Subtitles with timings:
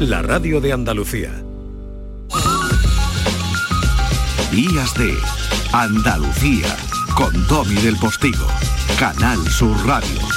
[0.00, 1.32] la radio de Andalucía.
[4.50, 5.14] Días de
[5.72, 6.68] Andalucía
[7.14, 8.46] con Domi del Postigo,
[8.98, 10.35] Canal Sur Radio.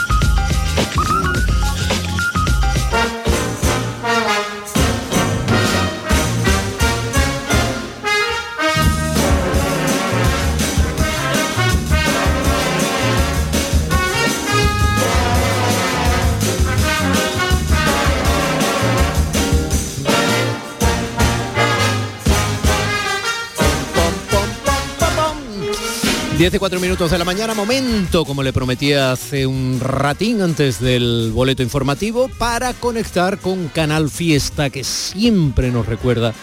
[26.40, 30.80] 10 y 4 minutos de la mañana, momento, como le prometí hace un ratín antes
[30.80, 36.34] del boleto informativo, para conectar con Canal Fiesta, que siempre nos recuerda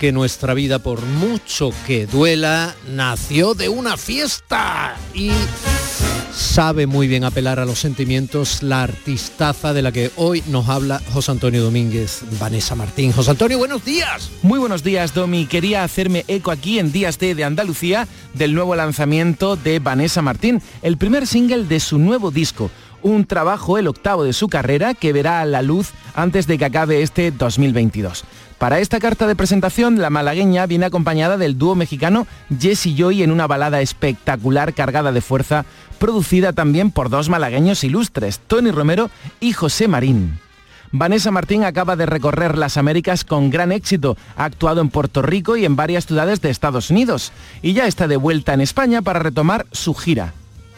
[0.00, 4.96] que nuestra vida, por mucho que duela, nació de una fiesta.
[5.12, 5.32] Y
[6.34, 11.00] sabe muy bien apelar a los sentimientos la artistaza de la que hoy nos habla
[11.12, 13.12] José Antonio Domínguez, Vanessa Martín.
[13.12, 14.30] José Antonio, buenos días.
[14.42, 15.46] Muy buenos días, Domi.
[15.46, 20.62] Quería hacerme eco aquí en Días de, de Andalucía del nuevo lanzamiento de Vanessa Martín,
[20.82, 22.70] el primer single de su nuevo disco
[23.02, 27.02] un trabajo, el octavo de su carrera, que verá la luz antes de que acabe
[27.02, 28.24] este 2022.
[28.62, 32.28] Para esta carta de presentación, la malagueña viene acompañada del dúo mexicano
[32.60, 35.64] Jesse Joy en una balada espectacular cargada de fuerza,
[35.98, 40.38] producida también por dos malagueños ilustres, Tony Romero y José Marín.
[40.92, 45.56] Vanessa Martín acaba de recorrer las Américas con gran éxito, ha actuado en Puerto Rico
[45.56, 49.18] y en varias ciudades de Estados Unidos, y ya está de vuelta en España para
[49.18, 50.34] retomar su gira.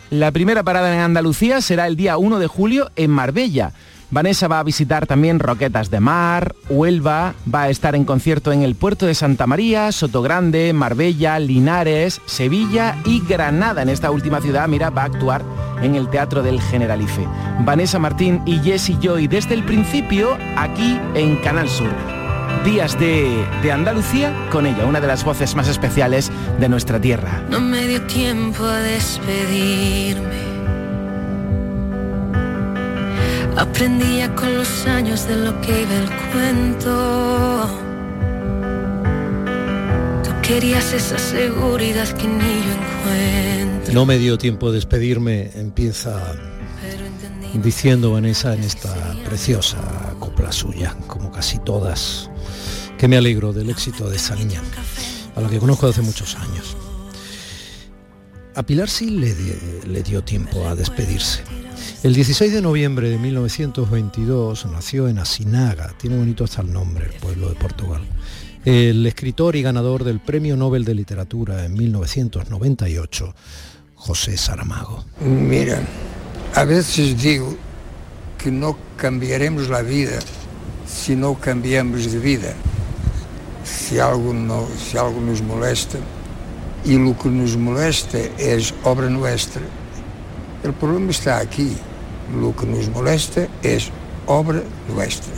[0.08, 3.72] La primera parada en Andalucía será el día 1 de julio en Marbella,
[4.14, 8.62] Vanessa va a visitar también Roquetas de Mar, Huelva, va a estar en concierto en
[8.62, 13.82] el puerto de Santa María, Sotogrande, Marbella, Linares, Sevilla y Granada.
[13.82, 15.42] En esta última ciudad, mira, va a actuar
[15.82, 17.26] en el Teatro del Generalife.
[17.64, 21.90] Vanessa Martín y Jessie Joy desde el principio aquí en Canal Sur.
[22.64, 27.42] Días de, de, Andalucía con ella, una de las voces más especiales de nuestra tierra.
[27.50, 30.53] No me dio tiempo a despedirme
[33.56, 37.70] Aprendía con los años de lo que iba el cuento.
[40.24, 43.94] Tú querías esa seguridad que ni yo encuentro.
[43.94, 46.34] No me dio tiempo de despedirme, empieza
[47.62, 48.92] diciendo Vanessa en esta
[49.24, 49.78] preciosa
[50.18, 52.28] copla suya, como casi todas,
[52.98, 54.60] que me alegro del éxito de esa niña,
[55.36, 56.76] a la que conozco hace muchos años.
[58.56, 59.32] A Pilar sí le,
[59.86, 61.44] le dio tiempo a despedirse
[62.04, 67.18] el 16 de noviembre de 1922 nació en Asinaga, tiene bonito hasta el nombre, el
[67.18, 68.02] pueblo de Portugal,
[68.66, 73.34] el escritor y ganador del Premio Nobel de Literatura en 1998,
[73.94, 75.02] José Saramago.
[75.18, 75.80] Mira,
[76.54, 77.56] a veces digo
[78.36, 80.18] que no cambiaremos la vida
[80.86, 82.52] si no cambiamos de vida.
[83.64, 84.34] Si algo,
[84.76, 85.96] si algo nos molesta,
[86.84, 89.62] y lo que nos molesta es obra nuestra,
[90.62, 91.74] el problema está aquí.
[92.40, 93.90] Lo que nos molesta es
[94.26, 95.32] obra nuestra.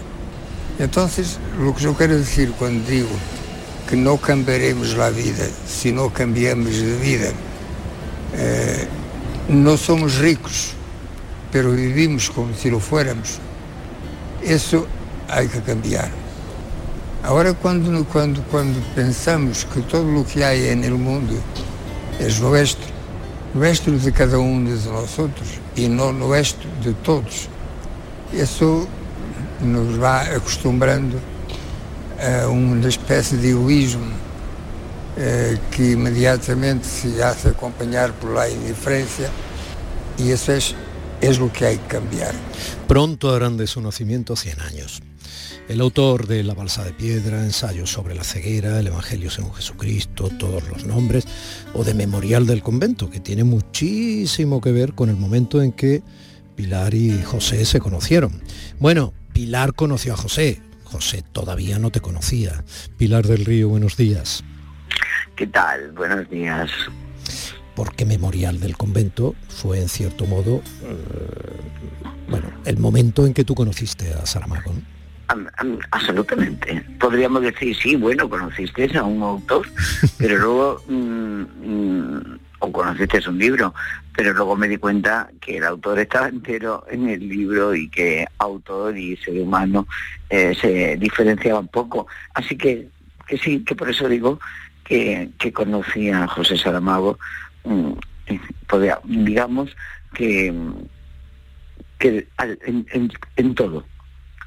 [0.79, 3.09] Entonces, lo que yo quiero decir cuando digo
[3.89, 7.31] que no cambiaremos la vida si no cambiamos de vida,
[8.35, 8.87] eh,
[9.49, 10.73] no somos ricos,
[11.53, 13.39] pero vivimos como si lo fuéramos.
[14.45, 14.87] Eso
[15.29, 16.11] hay que cambiar.
[17.25, 21.35] Ahora, cuando, cuando, cuando pensamos que todo lo que hay en el mundo
[22.21, 22.87] es nuestro,
[23.55, 24.77] nuestro de cada uno de
[25.77, 27.49] y no nuestro de todos.
[28.33, 28.89] Eso
[29.63, 31.19] nos va acostumbrando
[32.19, 34.07] a uma espécie de egoísmo
[35.19, 39.31] eh, que imediatamente se hace acompañar por la indiferencia
[40.19, 40.75] y eso es,
[41.21, 42.35] es lo que hay que cambiar.
[42.89, 45.03] Pronto harán de su nacimiento 100 años.
[45.69, 50.31] El autor de La Balsa de Piedra, Ensayos sobre la ceguera, El Evangelio según Jesucristo,
[50.38, 51.27] todos los nombres,
[51.75, 56.04] o de Memorial del Convento, que tiene muchísimo que ver con el momento en que
[56.54, 58.43] Pilar y José se conocieron.
[58.78, 62.65] Bueno, Pilar conoció a José, José todavía no te conocía.
[62.97, 64.45] Pilar del Río, buenos días.
[65.34, 65.91] ¿Qué tal?
[65.92, 66.71] Buenos días.
[67.74, 71.01] Porque Memorial del Convento fue en cierto modo, eh,
[72.30, 74.72] bueno, el momento en que tú conociste a Saramago.
[75.91, 76.83] Absolutamente.
[77.01, 79.67] Podríamos decir, sí, bueno, conociste a un autor,
[80.19, 83.75] pero luego, mm, mm, o conociste un libro,
[84.15, 88.27] pero luego me di cuenta que el autor estaba entero en el libro y que
[88.39, 89.87] autor y ser humano
[90.31, 92.07] eh, se diferenciaban poco.
[92.34, 92.89] Así que,
[93.27, 94.39] que sí, que por eso digo
[94.84, 97.19] que, que conocí a José Saramago,
[97.65, 97.93] mm,
[99.05, 99.77] digamos
[100.15, 100.55] que,
[101.99, 102.27] que
[103.37, 103.84] en todo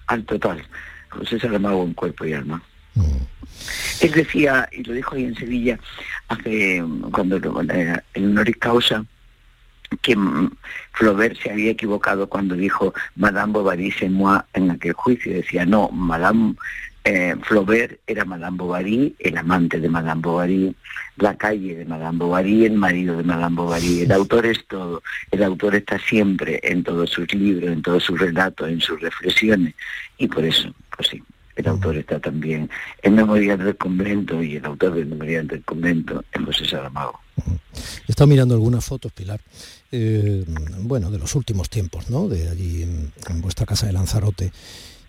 [0.09, 0.61] al total.
[1.09, 2.61] José Saramago en cuerpo y alma.
[2.95, 3.01] Mm.
[4.01, 5.79] Él decía, y lo dijo ahí en Sevilla,
[6.27, 9.05] hace cuando el honoris causa,
[10.01, 10.15] que
[10.93, 15.33] Flaubert se había equivocado cuando dijo Madame Bovary c'est moi en aquel juicio.
[15.33, 16.55] Decía, no, Madame
[17.09, 20.75] eh, Flaubert era Madame Bovary, el amante de Madame Bovary,
[21.17, 24.01] la calle de Madame Bovary, el marido de Madame Bovary.
[24.01, 25.01] El autor es todo.
[25.31, 29.73] El autor está siempre en todos sus libros, en todos sus relatos, en sus reflexiones.
[30.19, 31.23] Y por eso, pues sí,
[31.55, 32.69] el autor está también
[33.01, 37.19] en Memorial del Convento y el autor de Memorial del Convento en José Saramago.
[38.07, 39.41] He estado mirando algunas fotos, Pilar,
[39.91, 40.45] eh,
[40.81, 42.27] bueno, de los últimos tiempos, ¿no?
[42.27, 43.11] De allí en,
[43.41, 44.51] vuestra casa de Lanzarote.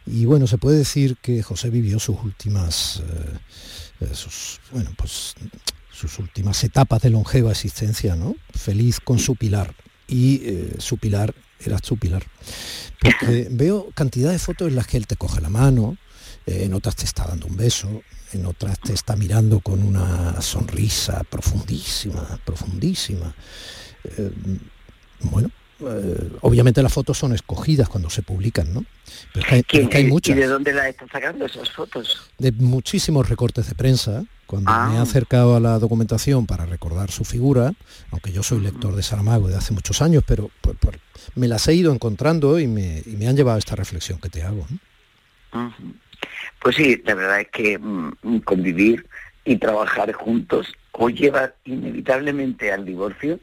[0.06, 5.35] Y bueno, se puede decir que José vivió sus últimas, eh, eh, sus, bueno, pues
[5.93, 8.35] sus últimas etapas de longeva existencia, ¿no?
[8.55, 9.75] Feliz con su pilar.
[10.08, 10.43] Y
[10.79, 12.25] su pilar era su pilar.
[13.00, 15.97] Porque veo cantidad de fotos en las que él te coge la mano,
[16.47, 18.02] en otras te está dando un beso,
[18.32, 23.35] en otras te está mirando con una sonrisa profundísima, profundísima.
[24.05, 24.31] Eh,
[25.20, 28.84] bueno, eh, obviamente las fotos son escogidas cuando se publican, ¿no?
[29.32, 29.46] Pero
[29.92, 30.36] hay, muchas.
[30.36, 32.30] ¿Y de dónde las están sacando esas fotos?
[32.38, 34.24] De muchísimos recortes de prensa.
[34.46, 35.02] Cuando me he ah.
[35.02, 37.72] acercado a la documentación para recordar su figura,
[38.10, 40.50] aunque yo soy lector de Saramago de hace muchos años, pero
[41.36, 44.66] me las he ido encontrando y me, han llevado a esta reflexión que te hago.
[46.60, 49.06] Pues sí, la verdad es que mm, convivir
[49.44, 53.38] y trabajar juntos o lleva inevitablemente al divorcio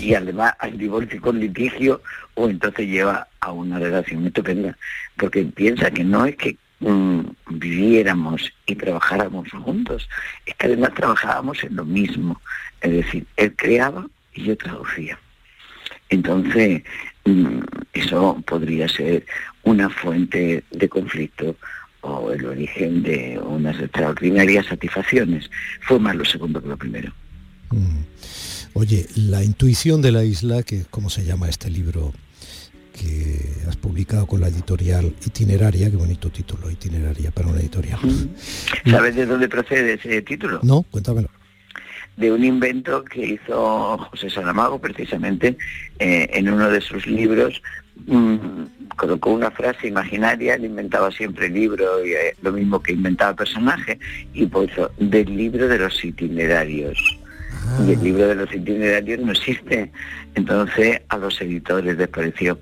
[0.00, 2.02] y además al divorcio con litigio
[2.34, 4.76] o entonces lleva a una relación estupenda.
[5.16, 7.20] Porque piensa que no es que mm,
[7.50, 10.08] viviéramos y trabajáramos juntos
[10.44, 12.40] es que además trabajábamos en lo mismo.
[12.80, 15.18] Es decir él creaba y yo traducía.
[16.08, 16.82] Entonces
[17.24, 17.58] mm,
[17.92, 19.26] eso podría ser
[19.64, 21.56] una fuente de conflicto
[22.02, 25.50] o el origen de unas extraordinarias satisfacciones.
[25.80, 27.12] Fue más lo segundo que lo primero.
[27.70, 28.02] Mm.
[28.78, 32.12] Oye, La intuición de la isla, que cómo se llama este libro
[32.92, 37.98] que has publicado con la editorial Itineraria, qué bonito título, Itineraria para una editorial.
[38.84, 40.60] ¿Sabes de dónde procede ese título?
[40.62, 41.30] No, cuéntamelo.
[42.18, 45.56] De un invento que hizo José Saramago precisamente
[45.98, 47.62] eh, en uno de sus libros.
[48.06, 48.36] Mm,
[48.94, 53.34] colocó una frase imaginaria, él inventaba siempre el libro y eh, lo mismo que inventaba
[53.34, 53.98] personaje,
[54.34, 56.98] y puso del libro de los itinerarios
[57.86, 59.90] y el libro de los itinerarios no existe.
[60.34, 62.58] Entonces a los editores les pareció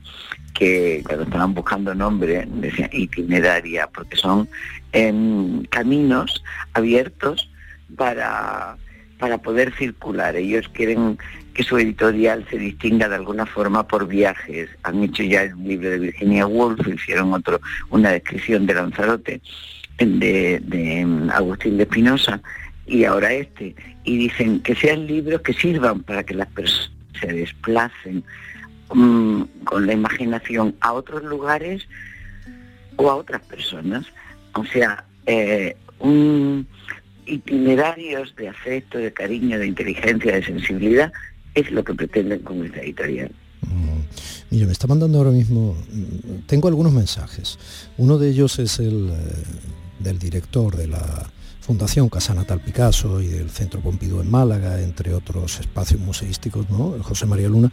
[0.54, 4.48] que cuando estaban buscando nombre decían itineraria, porque son
[5.70, 7.50] caminos abiertos
[7.96, 8.76] para,
[9.18, 10.36] para poder circular.
[10.36, 11.18] Ellos quieren
[11.54, 14.68] que su editorial se distinga de alguna forma por viajes.
[14.82, 17.60] Han hecho ya el libro de Virginia Woolf, hicieron otro,
[17.90, 19.40] una descripción de Lanzarote,
[19.98, 22.40] de, Agustín de Espinosa,
[22.86, 23.74] y ahora este.
[24.04, 26.90] Y dicen que sean libros que sirvan para que las personas
[27.20, 28.24] se desplacen
[28.92, 31.86] mm, con la imaginación a otros lugares
[32.96, 34.06] o a otras personas.
[34.54, 36.66] O sea, eh, un
[37.26, 41.12] itinerarios de afecto, de cariño, de inteligencia, de sensibilidad,
[41.54, 43.30] es lo que pretenden con esta editorial.
[43.62, 44.00] Mm.
[44.50, 47.58] Mira, me está mandando ahora mismo, mm, tengo algunos mensajes.
[47.96, 49.44] Uno de ellos es el eh,
[50.00, 51.30] del director de la
[51.64, 56.94] Fundación Casa Natal Picasso y del Centro Pompidou en Málaga, entre otros espacios museísticos, ¿no?
[57.02, 57.70] José María Luna,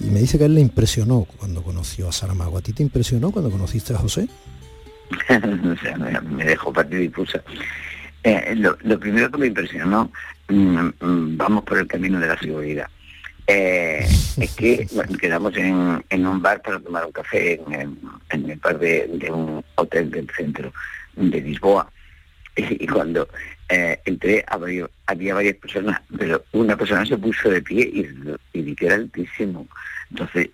[0.00, 2.58] y me dice que a él le impresionó cuando conoció a Saramago.
[2.58, 4.28] ¿A ti te impresionó cuando conociste a José?
[6.30, 7.42] me dejó partir difusa.
[8.22, 10.12] Eh, lo, primero que me impresionó,
[10.48, 12.88] mm, mm, vamos por el camino de la seguridad.
[13.46, 14.86] Eh, es que
[15.18, 17.98] quedamos en, un bar para tomar un café en,
[18.28, 20.70] el bar de, un hotel del centro
[21.16, 21.90] de Lisboa
[22.56, 23.28] y cuando
[23.68, 24.88] eh, entré había,
[25.34, 29.66] varias personas, pero una persona se puso de pie y, y que era altísimo.
[30.10, 30.50] Entonces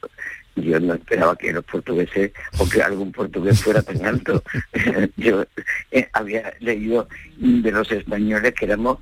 [0.63, 4.43] yo no esperaba que los portugueses o que algún portugués fuera tan alto.
[5.17, 5.45] yo
[5.91, 8.99] eh, había leído de los españoles que éramos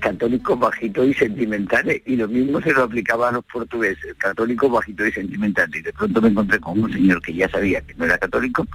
[0.00, 5.08] católicos bajitos y sentimentales y lo mismo se lo aplicaba a los portugueses, católicos bajitos
[5.08, 5.76] y sentimentales.
[5.76, 8.66] Y de pronto me encontré con un señor que ya sabía que no era católico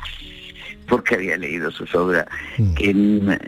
[0.89, 2.25] porque había leído sus obras,
[2.57, 2.73] mm.
[2.73, 3.39] que,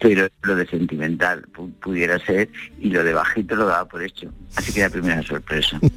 [0.00, 1.46] pero lo de sentimental
[1.80, 2.48] pudiera ser
[2.80, 4.32] y lo de bajito lo daba por hecho.
[4.56, 5.78] Así que la primera sorpresa.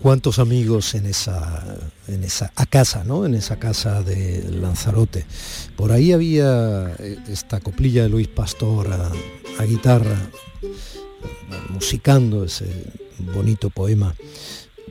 [0.00, 1.64] ¿Cuántos amigos en esa,
[2.06, 3.26] en esa a casa, ¿no?
[3.26, 5.26] En esa casa de Lanzarote.
[5.76, 8.86] Por ahí había eh, esta coplilla de Luis Pastor
[9.58, 10.16] a guitarra,
[11.70, 12.92] musicando ese
[13.34, 14.14] bonito poema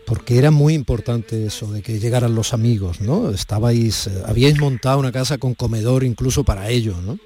[0.07, 3.29] porque era muy importante eso de que llegaran los amigos, ¿no?
[3.29, 7.19] Estabais, eh, habíais montado una casa con comedor incluso para ellos, ¿no?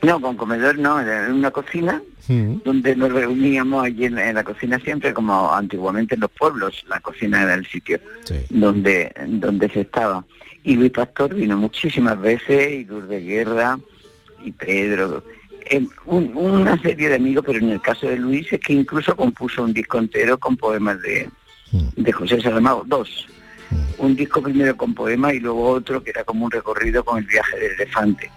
[0.00, 2.62] No, con comedor no, era una cocina mm.
[2.64, 7.42] donde nos reuníamos allí en, la cocina siempre como antiguamente en los pueblos, la cocina
[7.42, 8.00] era el sitio
[8.48, 10.24] donde, donde se estaba.
[10.64, 13.78] Y Luis Pastor vino muchísimas veces, y Luz de Guerra,
[14.42, 15.22] y Pedro,
[16.06, 19.74] una serie de amigos, pero en el caso de Luis es que incluso compuso un
[19.74, 21.28] disco entero con poemas de.
[21.72, 23.26] De José Saramago, dos.
[23.70, 24.04] Mm.
[24.04, 27.24] Un disco primero con poemas y luego otro que era como un recorrido con el
[27.24, 28.30] viaje del elefante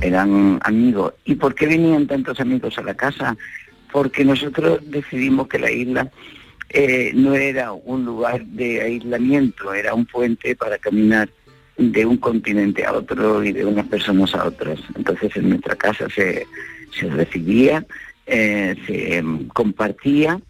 [0.00, 1.14] eran amigos.
[1.24, 3.36] ¿Y por qué venían tantos amigos a la casa?
[3.92, 6.10] Porque nosotros decidimos que la isla
[6.70, 11.28] eh, no era un lugar de aislamiento, era un puente para caminar
[11.76, 14.80] de un continente a otro y de unas personas a otras.
[14.96, 16.46] Entonces en nuestra casa se,
[16.98, 17.86] se recibía,
[18.26, 20.40] eh, se compartía,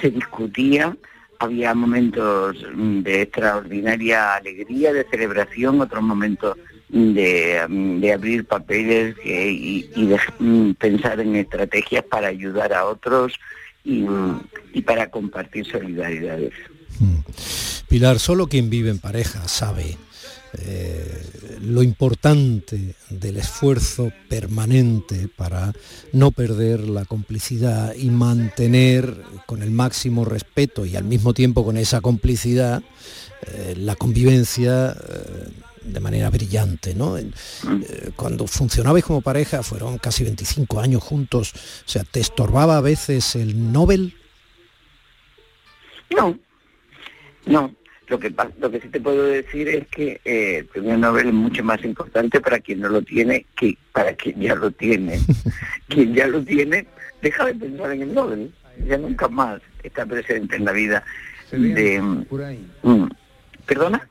[0.00, 0.96] se discutía,
[1.44, 6.56] había momentos de extraordinaria alegría, de celebración, otros momentos
[6.88, 13.34] de, abrir papeles y, de mm, pensar en estrategias para ayudar a otros
[13.84, 14.06] y,
[14.82, 16.52] para compartir solidaridades.
[17.00, 17.18] Mm.
[17.88, 19.96] Pilar, solo quien vive en pareja sabe
[20.58, 25.72] eh, lo importante del esfuerzo permanente para
[26.12, 31.76] no perder la complicidad y mantener con el máximo respeto y al mismo tiempo con
[31.76, 32.82] esa complicidad
[33.46, 35.48] eh, la convivencia eh,
[35.82, 37.16] de manera brillante, ¿no?
[38.16, 43.36] Cuando funcionabais como pareja, fueron casi 25 años juntos, o sea, ¿te estorbaba a veces
[43.36, 44.16] el Nobel?
[46.10, 46.38] No,
[47.44, 47.74] no.
[48.08, 51.32] Lo que, lo que sí te puedo decir es que eh, el premio Nobel es
[51.32, 55.18] mucho más importante para quien no lo tiene que para quien ya lo tiene.
[55.88, 56.86] quien ya lo tiene,
[57.22, 58.52] deja de pensar en el Nobel,
[58.86, 61.04] ya nunca más está presente en la vida
[61.50, 62.00] de...
[62.00, 63.08] Mm,
[63.66, 64.06] ¿Perdona?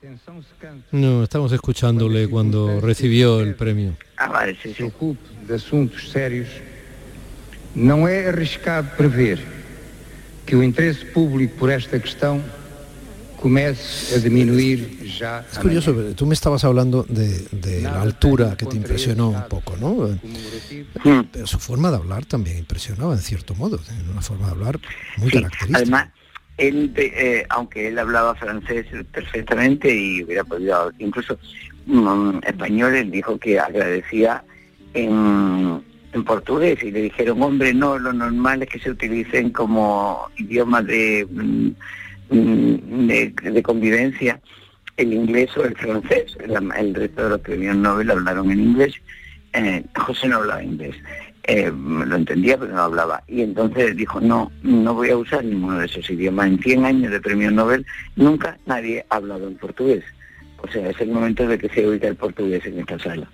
[0.91, 3.95] No, estamos escuchándole cuando recibió el premio.
[4.17, 4.91] Ah, vale, sí, sí.
[5.47, 6.47] de asuntos serios,
[7.75, 9.39] no es arriscado prever
[10.45, 12.41] que el interés público por esta cuestión
[13.43, 15.45] comience a disminuir ya.
[15.51, 20.17] Es curioso, tú me estabas hablando de, la altura que te impresionó un poco, ¿no?
[21.31, 23.79] Pero su forma de hablar también impresionaba en cierto modo,
[24.11, 24.79] una forma de hablar
[25.17, 26.11] muy característica
[26.57, 31.37] él, eh, aunque él hablaba francés perfectamente y hubiera podido, incluso
[31.87, 34.43] mm, español, él dijo que agradecía
[34.93, 35.81] en,
[36.27, 41.27] portugués y le dijeron, hombre, no, lo normal es que se utilicen como idioma de,
[41.27, 41.69] mm,
[42.33, 44.39] mm, de, convivencia
[44.97, 46.37] el inglés o el francés.
[46.39, 48.93] El, resto de los premios Nobel hablaron en inglés.
[49.53, 50.95] Eh, José no hablaba inglés.
[51.45, 53.23] Eh, lo entendía pero no hablaba.
[53.27, 56.47] Y entonces dijo, no, no voy a usar ninguno de esos idiomas.
[56.47, 57.85] En 100 años de premio Nobel
[58.15, 60.03] nunca nadie ha hablado en portugués.
[60.57, 63.29] O sea, es el momento de que se oiga el portugués en esta sala.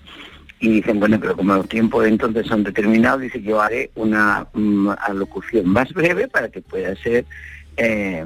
[0.59, 4.47] Y dicen, bueno, pero como los tiempos de entonces son determinados, dice, yo haré una
[4.53, 7.25] mm, alocución más breve para que pueda ser
[7.77, 8.25] eh,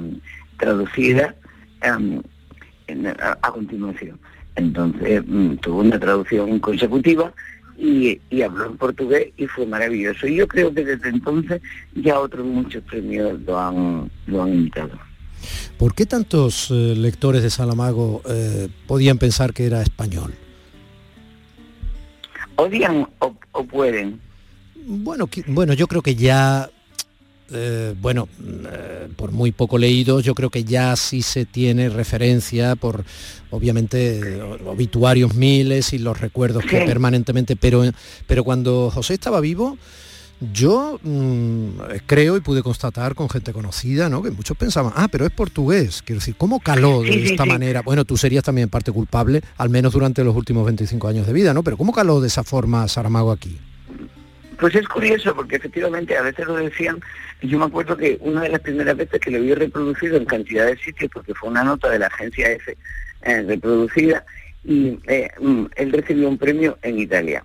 [0.58, 1.34] traducida
[1.82, 2.22] em,
[3.20, 4.18] a, continuación.
[4.56, 7.32] Entonces mm, tuvo una traducción consecutiva
[7.76, 10.26] y, habló en portugués y fue maravilloso.
[10.26, 11.60] Y yo creo que desde entonces
[11.94, 14.98] ya otros muchos premios lo han, lo han invitado.
[15.78, 20.34] ¿Por qué tantos eh, lectores de Salamago eh, podían pensar que era español?
[22.56, 24.20] ¿Odian o, pueden?
[24.86, 26.70] Bueno, bueno, yo creo que ya
[27.54, 28.28] eh, bueno,
[28.72, 33.04] eh, por muy poco leído, yo creo que ya sí se tiene referencia por,
[33.50, 37.84] obviamente, obituarios miles y los recuerdos que permanentemente, pero,
[38.26, 39.78] pero cuando José estaba vivo,
[40.52, 41.68] yo mm,
[42.06, 44.22] creo y pude constatar con gente conocida, ¿no?
[44.22, 46.02] Que muchos pensaban, ah, pero es portugués.
[46.02, 47.82] Quiero decir, ¿cómo caló de esta manera?
[47.82, 51.54] Bueno, tú serías también parte culpable, al menos durante los últimos 25 años de vida,
[51.54, 51.62] ¿no?
[51.62, 53.58] Pero ¿cómo caló de esa forma Saramago aquí?
[54.64, 56.98] Pues es curioso, porque efectivamente a veces lo decían,
[57.42, 60.24] y yo me acuerdo que una de las primeras veces que lo vi reproducido en
[60.24, 62.74] cantidad de sitios, porque fue una nota de la agencia F
[63.24, 64.24] eh, reproducida,
[64.64, 67.44] y eh, mm, él recibió un premio en Italia.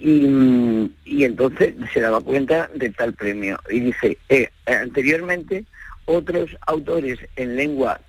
[0.00, 3.60] Y, mm, y, entonces se daba cuenta de tal premio.
[3.70, 5.64] Y dice, eh, anteriormente
[6.06, 8.00] otros autores en lengua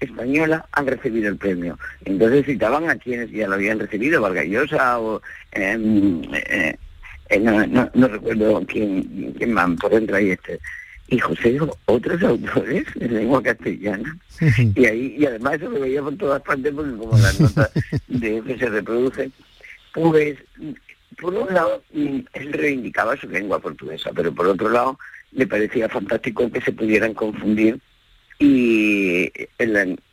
[0.00, 1.78] española han recibido el premio.
[2.06, 5.20] Entonces citaban a quienes ya lo habían recibido, Vargallosa o
[5.50, 6.22] em,
[7.32, 10.58] eh, no, recuerdo quién, quién más, por dentro ahí este.
[11.08, 14.16] Y José otros autores en lengua castellana.
[14.74, 17.70] y ahí, y además eso lo veía por todas partes porque como las notas
[18.08, 19.32] de que se reproducen,
[19.92, 20.38] pues
[21.20, 24.98] por un lado mm, él reivindicaba su lengua portuguesa, pero por otro lado
[25.32, 27.78] le parecía fantástico que se pudieran confundir
[28.38, 29.30] y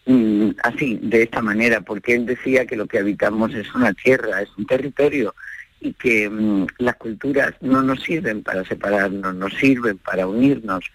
[0.06, 4.42] mm, así, de esta manera, porque él decía que lo que habitamos es una tierra,
[4.42, 5.34] es un territorio
[5.82, 10.86] y que mm, las culturas no nos sirven para separarnos, nos sirven para unirnos.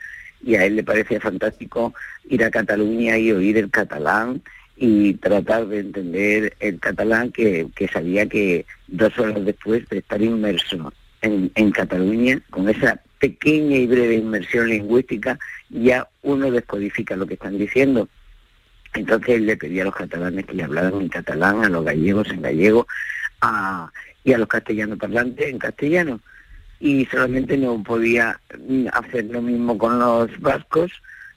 [0.42, 1.94] Y a él le parecía fantástico
[2.28, 4.42] ir a Cataluña y oír el catalán
[4.76, 10.20] y tratar de entender el catalán que, que sabía que dos horas después de estar
[10.20, 15.38] inmerso en, en Cataluña, con esa pequeña y breve inmersión lingüística,
[15.70, 18.08] ya uno descodifica lo que están diciendo.
[18.92, 22.28] Entonces él le pedía a los catalanes que le hablaran en catalán, a los gallegos
[22.28, 22.86] en gallego,
[23.40, 23.90] a,
[24.24, 26.20] y a los castellanos parlantes en castellano.
[26.80, 28.40] Y solamente no podía
[28.92, 30.90] hacer lo mismo con los vascos,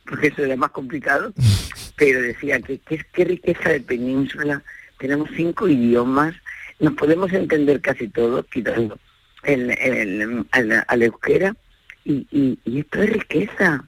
[0.05, 1.33] porque eso era más complicado,
[1.95, 4.63] pero decía que qué riqueza de península,
[4.97, 6.35] tenemos cinco idiomas,
[6.79, 8.97] nos podemos entender casi todos, quitando
[9.43, 11.55] el, el, al, euskera,
[12.03, 13.83] y, y, y esto es riqueza,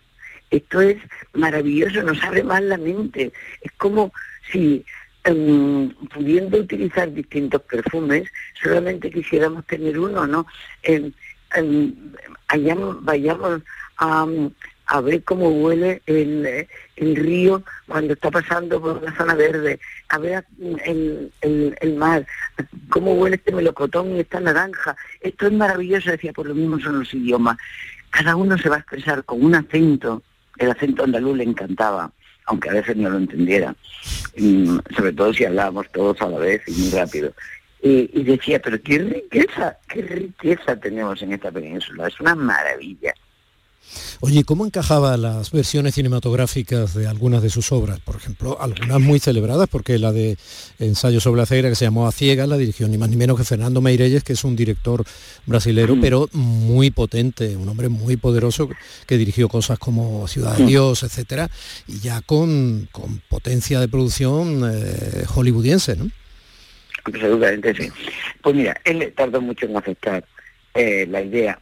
[0.50, 0.98] esto es
[1.34, 3.32] maravilloso, nos abre más la mente.
[3.62, 4.12] Es como
[4.51, 4.84] si
[5.29, 8.29] em, pudiendo utilizar distintos perfumes,
[8.62, 10.45] solamente quisiéramos tener uno, ¿no?
[10.83, 11.12] Eh,
[13.01, 13.62] vayamos
[13.98, 14.27] a,
[14.86, 20.45] a, ver cómo huele el, río cuando está pasando por una zona verde, a ver
[20.86, 22.25] el, el, el, mar,
[22.89, 24.95] cómo huele este melocotón y esta naranja.
[25.21, 27.57] Esto es maravilloso, decía, por lo mismo son los idiomas.
[28.12, 30.21] Cada uno se va a expresar con un acento
[30.59, 32.12] el acento andaluz le encantaba,
[32.50, 33.75] aunque a veces no lo entendiera,
[34.96, 37.32] sobre todo si hablábamos todos a la vez y muy rápido.
[37.82, 43.13] Y, y, decía, pero qué riqueza, qué riqueza tenemos en esta península, es una maravilla.
[44.22, 48.00] Oye, ¿cómo encajaba las versiones cinematográficas de algunas de sus obras?
[48.00, 50.38] Por ejemplo, algunas muy celebradas, porque la de
[50.79, 53.38] Ensayo sobre la ceguera, que se llamó A Ciega, la dirigió ni más ni menos
[53.38, 55.03] que Fernando Meirelles, que es un director
[55.46, 56.01] brasilero, mm.
[56.01, 58.69] pero muy potente, un hombre muy poderoso,
[59.05, 60.67] que dirigió cosas como Ciudad de mm.
[60.67, 61.50] Dios, etcétera,
[61.88, 62.89] y ya con,
[63.29, 66.10] potencia de producción eh, hollywoodiense, ¿no?
[67.05, 67.89] Absolutamente sí.
[68.41, 70.24] Pues mira, él tardó mucho en aceptar
[70.74, 71.59] eh, la idea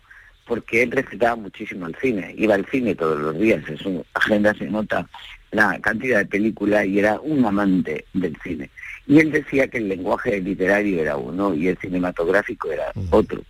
[0.47, 4.53] porque él respetaba muchísimo al cine, iba al cine todos los días, en su agenda
[4.53, 5.07] se nota
[5.51, 8.69] la cantidad de películas y era un amante del cine.
[9.05, 13.41] Y él decía que el lenguaje literario era uno y el cinematográfico era otro.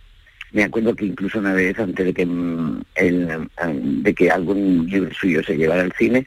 [0.52, 5.12] Me acuerdo que incluso una vez, antes de que, mm, mm, de que algún libro
[5.12, 6.24] suyo se llevara al cine,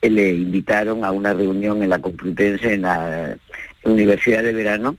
[0.00, 3.36] eh, le invitaron a una reunión en la Complutense, en la
[3.84, 4.96] Universidad de Verano,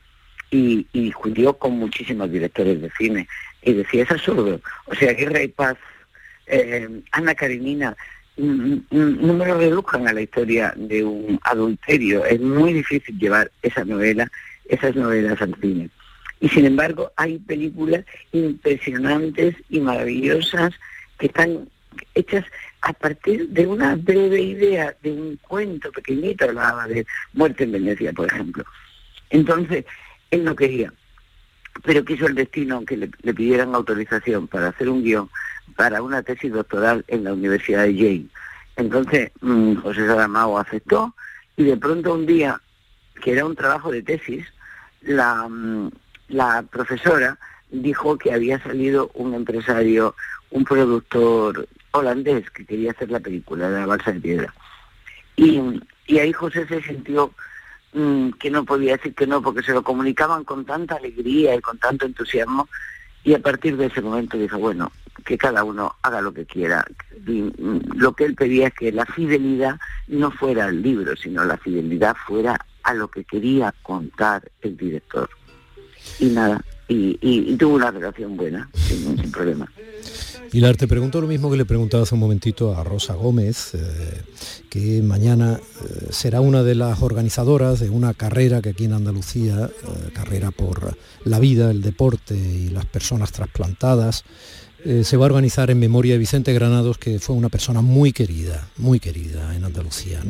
[0.52, 1.12] y, y
[1.58, 3.28] con muchísimos directores de cine
[3.66, 4.62] y decía, es absurdo.
[4.86, 5.76] O sea, Guerra y Paz,
[6.46, 7.98] eh, Ana Karenina,
[8.38, 12.24] no me lo reduzcan a la historia de un adulterio.
[12.26, 14.32] Es muy difícil llevar esa novela,
[14.70, 15.90] esas novelas al cine.
[16.40, 20.74] Y sin embargo, hay películas impresionantes y maravillosas
[21.18, 21.68] que están
[22.14, 22.46] hechas
[22.82, 28.14] a partir de una breve idea, de un cuento pequeñito, hablaba de Muerte en Venecia,
[28.14, 28.64] por ejemplo.
[29.32, 29.86] Entonces,
[30.30, 30.94] él no quería
[31.84, 35.30] pero quiso el destino que le, pidieran autorización para hacer un guion
[35.76, 38.26] para una tesis doctoral en la Universidad de Yale.
[38.78, 41.14] Entonces mm, José Saramago aceptó
[41.58, 42.62] y de pronto un día,
[43.22, 44.46] que era un trabajo de tesis,
[45.02, 45.92] la, mm,
[46.30, 47.38] la profesora
[47.72, 50.16] dijo que había salido un empresario,
[50.52, 54.54] un productor holandés que quería hacer la película de la balsa de piedra.
[55.36, 57.34] Y, y ahí José se sintió
[57.96, 61.62] Mm, que no podía decir que no porque se lo comunicaban con tanta alegría y
[61.62, 62.68] con tanto entusiasmo
[63.24, 64.92] y a partir de ese momento dijo, bueno,
[65.24, 66.86] que cada uno haga lo que quiera.
[67.26, 69.80] Mm, lo que él pedía es que la fidelidad
[70.10, 75.30] no fuera al libro, sino la fidelidad fuera a lo que quería contar el director.
[76.20, 79.72] Y nada, y, tuvo una relación buena, sin, sin problema.
[80.52, 84.22] Pilar, te pregunto lo mismo que le preguntaba hace un momentito a Rosa Gómez, eh,
[84.70, 89.70] que mañana eh, será una de las organizadoras de una carrera que aquí en Andalucía,
[89.70, 94.24] eh, carrera por la vida, el deporte y las personas trasplantadas,
[95.04, 98.68] se va a organizar en memoria de Vicente Granados, que fue una persona muy querida,
[98.78, 100.22] muy querida en Andalucía.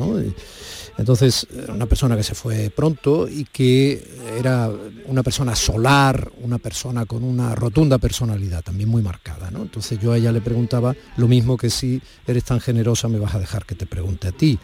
[0.98, 4.02] Entonces, una persona que se fue pronto y que
[4.38, 4.72] era
[5.06, 9.52] una persona solar, una persona con una rotunda personalidad, también muy marcada.
[9.52, 9.64] ¿no?
[9.64, 13.36] Entonces yo a ella le preguntaba lo mismo que si eres tan generosa me vas
[13.36, 14.58] a dejar que te pregunte a ti.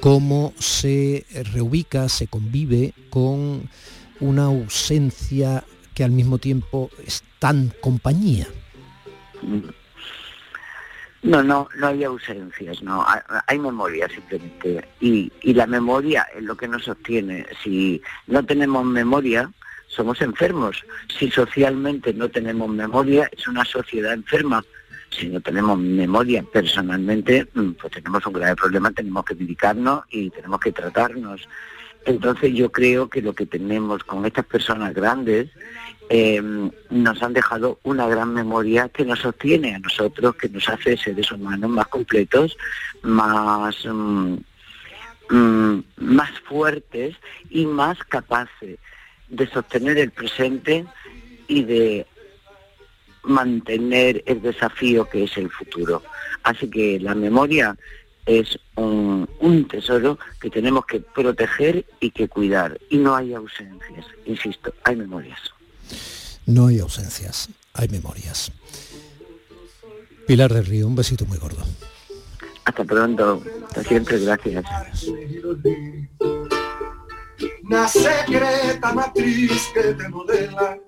[0.00, 3.70] ¿Cómo se reubica, se convive con
[4.20, 8.46] una ausencia que al mismo tiempo es tan compañía?
[11.24, 13.02] No, no, no hay ausencias, no,
[13.46, 14.86] hay memoria simplemente.
[15.00, 17.46] Y, y la memoria es lo que nos sostiene.
[17.62, 19.50] Si no tenemos memoria,
[19.86, 20.84] somos enfermos.
[21.18, 24.62] Si socialmente no tenemos memoria, es una sociedad enferma.
[25.08, 30.28] si no tenemos memoria personalmente, mm, pues tenemos un grave problema, tenemos que dedicarnos y
[30.28, 31.48] tenemos que tratarnos.
[32.04, 35.48] Entonces yo creo que lo que tenemos con estas personas grandes
[36.08, 40.96] em, nos han dejado una gran memoria que nos sostiene a nosotros, que nos hace
[40.96, 42.56] seres humanos más completos,
[43.02, 44.36] más, mm,
[45.30, 47.16] mm, más fuertes
[47.50, 48.78] y más capaces
[49.28, 50.84] de sostener el presente
[51.48, 52.06] y de
[53.22, 56.02] mantener el desafío que es el futuro.
[56.42, 57.76] Así que la memoria
[58.26, 59.26] es un,
[59.68, 62.78] tesoro que tenemos que proteger y que cuidar.
[62.90, 65.40] Y no hay ausencias, insisto, hay memorias.
[66.46, 68.52] No hay ausencias, hay memorias.
[70.26, 71.64] Pilar del Río, un besito muy gordo.
[72.64, 74.64] Hasta pronto, hasta siempre, gracias.
[77.62, 80.78] Una secreta matriz que te modela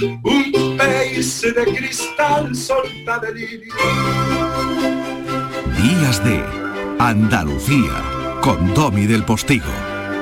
[0.00, 3.34] un país de cristal solta de
[5.82, 6.44] Días de
[6.98, 8.02] Andalucía
[8.40, 9.72] con Domi del Postigo,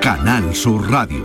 [0.01, 1.25] Canal Sur Radio.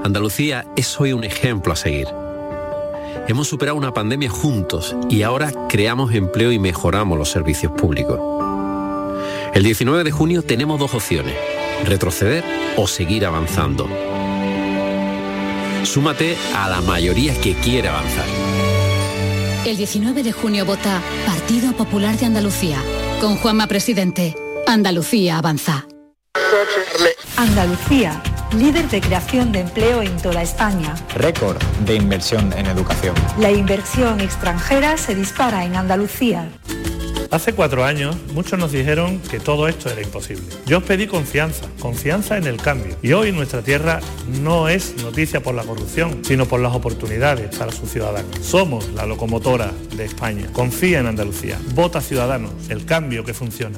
[0.03, 2.07] Andalucía es hoy un ejemplo a seguir.
[3.27, 8.19] Hemos superado una pandemia juntos y ahora creamos empleo y mejoramos los servicios públicos.
[9.53, 11.35] El 19 de junio tenemos dos opciones,
[11.85, 12.43] retroceder
[12.77, 13.87] o seguir avanzando.
[15.83, 18.25] Súmate a la mayoría que quiere avanzar.
[19.65, 22.77] El 19 de junio vota Partido Popular de Andalucía.
[23.19, 24.35] Con Juanma Presidente,
[24.67, 25.85] Andalucía avanza.
[27.37, 28.21] Andalucía
[28.53, 30.95] líder de creación de empleo en toda España.
[31.15, 33.15] Récord de inversión en educación.
[33.37, 36.49] La inversión extranjera se dispara en Andalucía.
[37.31, 40.43] Hace cuatro años muchos nos dijeron que todo esto era imposible.
[40.65, 42.97] Yo os pedí confianza, confianza en el cambio.
[43.01, 44.01] Y hoy nuestra tierra
[44.41, 48.37] no es noticia por la corrupción, sino por las oportunidades para sus ciudadanos.
[48.41, 50.49] Somos la locomotora de España.
[50.51, 51.57] Confía en Andalucía.
[51.73, 53.77] Vota Ciudadanos, el cambio que funciona.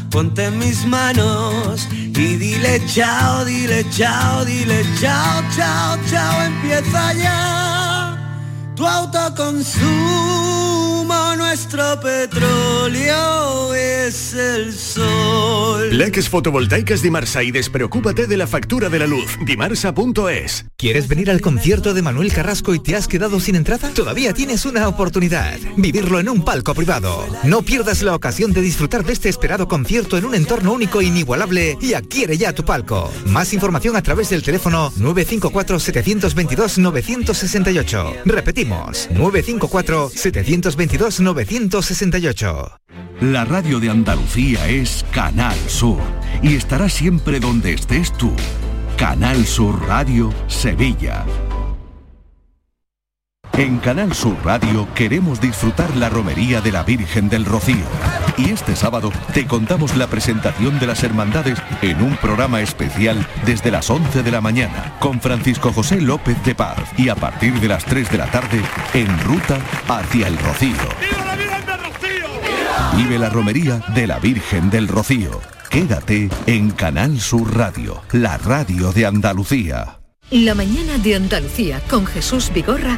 [0.11, 7.90] ponte en mis manos y dile chao, dile chao, dile chao, chao, chao, empieza ya
[8.81, 10.41] tu autoconsumo
[11.51, 15.97] nuestro petróleo es el sol.
[15.97, 19.37] Leques fotovoltaicas Dimarsa y despreocúpate de la factura de la luz.
[19.45, 20.65] Dimarsa.es.
[20.77, 23.89] ¿Quieres venir al concierto de Manuel Carrasco y te has quedado sin entrada?
[23.93, 25.59] Todavía tienes una oportunidad.
[25.75, 27.27] Vivirlo en un palco privado.
[27.43, 31.05] No pierdas la ocasión de disfrutar de este esperado concierto en un entorno único e
[31.05, 33.11] inigualable y adquiere ya tu palco.
[33.25, 38.13] Más información a través del teléfono 954 722 968.
[38.25, 42.77] Repetimos, 954 722 968.
[43.21, 45.99] La radio de Andalucía es Canal Sur
[46.41, 48.33] y estará siempre donde estés tú.
[48.97, 51.25] Canal Sur Radio Sevilla.
[53.57, 57.85] En Canal Sur Radio queremos disfrutar la romería de la Virgen del Rocío.
[58.37, 63.69] Y este sábado te contamos la presentación de las hermandades en un programa especial desde
[63.69, 67.67] las 11 de la mañana con Francisco José López de Paz y a partir de
[67.67, 68.61] las 3 de la tarde
[68.93, 70.75] en ruta hacia el Rocío.
[72.95, 75.41] Vive la romería de la Virgen del Rocío.
[75.69, 79.99] Quédate en Canal Sur Radio, la radio de Andalucía.
[80.31, 82.97] La mañana de Andalucía con Jesús Vigorra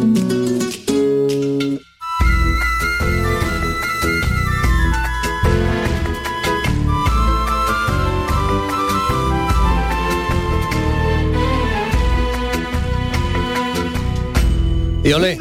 [15.03, 15.39] Y olé,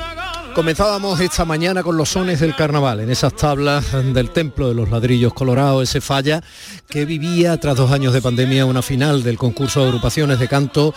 [0.55, 4.91] comenzábamos esta mañana con los sones del carnaval, en esas tablas del Templo de los
[4.91, 6.43] Ladrillos Colorados, ese falla
[6.89, 10.95] que vivía tras dos años de pandemia una final del concurso de agrupaciones de canto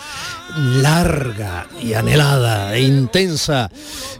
[0.56, 3.70] larga y anhelada e intensa.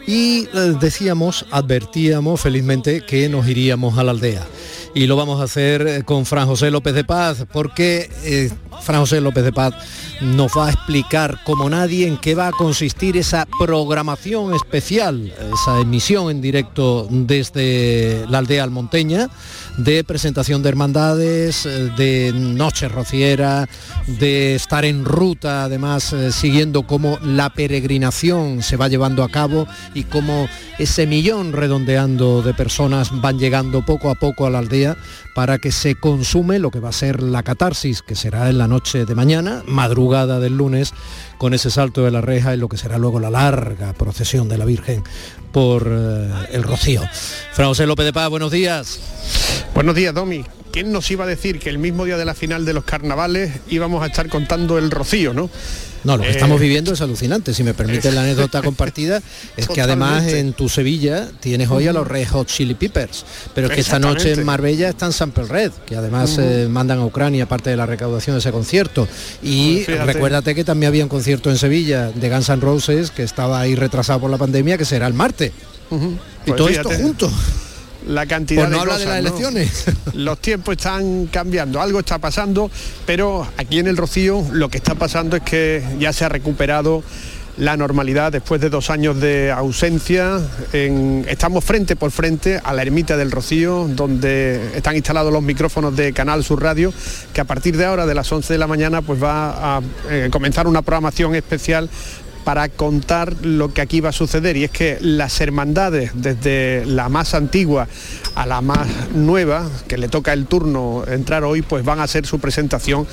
[0.06, 4.46] Y eh, decíamos, advertíamos felizmente que nos iríamos a la aldea.
[4.94, 8.50] Y lo vamos a hacer eh, con Fran José López de Paz, porque eh,
[8.82, 9.74] Fran José López de Paz
[10.20, 15.80] nos va a explicar como nadie en qué va a consistir esa programación especial, esa
[15.80, 19.28] emisión en directo desde la aldea almonteña
[19.76, 23.68] de presentación de hermandades, eh, de noche rociera,
[24.06, 29.66] de estar en ruta, además eh, siguiendo cómo la peregrinación se va llevando a cabo
[29.94, 34.96] y cómo ese millón redondeando de personas van llegando poco a poco a la aldea
[35.34, 38.68] para que se consume lo que va a ser la catarsis, que será en la
[38.68, 40.92] noche de mañana, madrugada del lunes,
[41.38, 44.58] con ese salto de la reja y lo que será luego la larga procesión de
[44.58, 45.02] la Virgen
[45.52, 47.02] por eh, el Rocío.
[47.86, 49.00] López de Paz, buenos días.
[49.74, 50.44] Buenos días, Domi.
[50.72, 53.52] ¿Quién nos iba a decir que el mismo día de la final de los carnavales
[53.68, 55.48] íbamos a estar contando el rocío, no?
[56.02, 57.54] No, lo que Eh, estamos viviendo es alucinante.
[57.54, 59.22] Si me permite la anécdota compartida,
[59.56, 63.24] es que además en tu Sevilla tienes hoy a los Red Hot Chili Peppers,
[63.54, 64.44] pero es que esta noche en.
[64.44, 68.40] Marbella están Sample Red, que además eh, mandan a Ucrania parte de la recaudación de
[68.40, 69.08] ese concierto.
[69.42, 70.12] Y fíjate.
[70.12, 73.74] recuérdate que también había un concierto en Sevilla de Guns N' Roses que estaba ahí
[73.76, 75.52] retrasado por la pandemia, que será el martes.
[75.90, 75.96] Y
[76.46, 77.32] Pues todo fíjate, esto junto.
[78.06, 79.28] La cantidad Por no de hablar de las ¿no?
[79.28, 79.84] elecciones.
[80.14, 82.70] Los tiempos están cambiando, algo está pasando,
[83.06, 87.02] pero aquí en el Rocío lo que está pasando es que ya se ha recuperado
[87.56, 90.40] la normalidad después de dos años de ausencia.
[90.72, 95.94] En- estamos frente por frente a la ermita del Rocío, donde están instalados los micrófonos
[95.96, 96.92] de Canal Sur Radio,
[97.32, 100.28] que a partir de ahora, de las 11 de la mañana, pues va a eh,
[100.32, 101.88] comenzar una programación especial
[102.44, 107.08] para contar lo que aquí va a suceder y es que las hermandades desde la
[107.08, 107.88] más antigua
[108.34, 112.26] a la más nueva que le toca el turno entrar hoy pues van a hacer
[112.26, 113.06] su presentación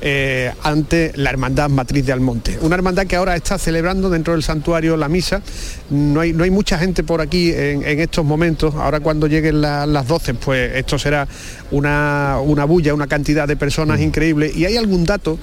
[0.00, 2.58] eh, ante la hermandad matriz de Almonte.
[2.60, 5.42] Una hermandad que ahora está celebrando dentro del santuario la misa.
[5.90, 8.74] No hay, no hay mucha gente por aquí en, en estos momentos.
[8.74, 11.26] Ahora cuando lleguen la- las 12 pues esto será
[11.70, 14.52] una, una bulla una cantidad de personas increíble.
[14.54, 15.38] Y hay algún dato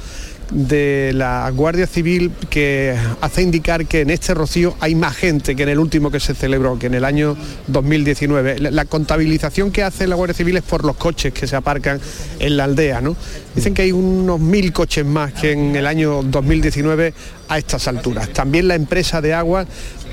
[0.53, 5.63] de la Guardia Civil que hace indicar que en este rocío hay más gente que
[5.63, 7.35] en el último que se celebró, que en el año
[7.67, 8.59] 2019.
[8.59, 11.99] La, contabilización que hace la Guardia Civil es por los coches que se aparcan
[12.39, 13.15] en la aldea, ¿no?
[13.55, 17.13] Dicen que hay unos mil coches más que en el año 2019
[17.47, 18.29] a estas alturas.
[18.29, 19.65] También la empresa de agua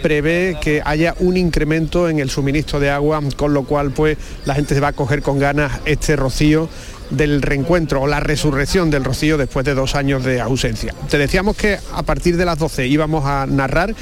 [0.02, 4.54] prevé que haya un incremento en el suministro de agua, con lo cual pues la
[4.54, 6.68] gente se va a coger con ganas este rocío
[7.10, 10.94] del reencuentro o la resurrección del rocío después de dos años de ausencia.
[11.08, 13.94] Te decíamos que a partir de las 12 íbamos a narrar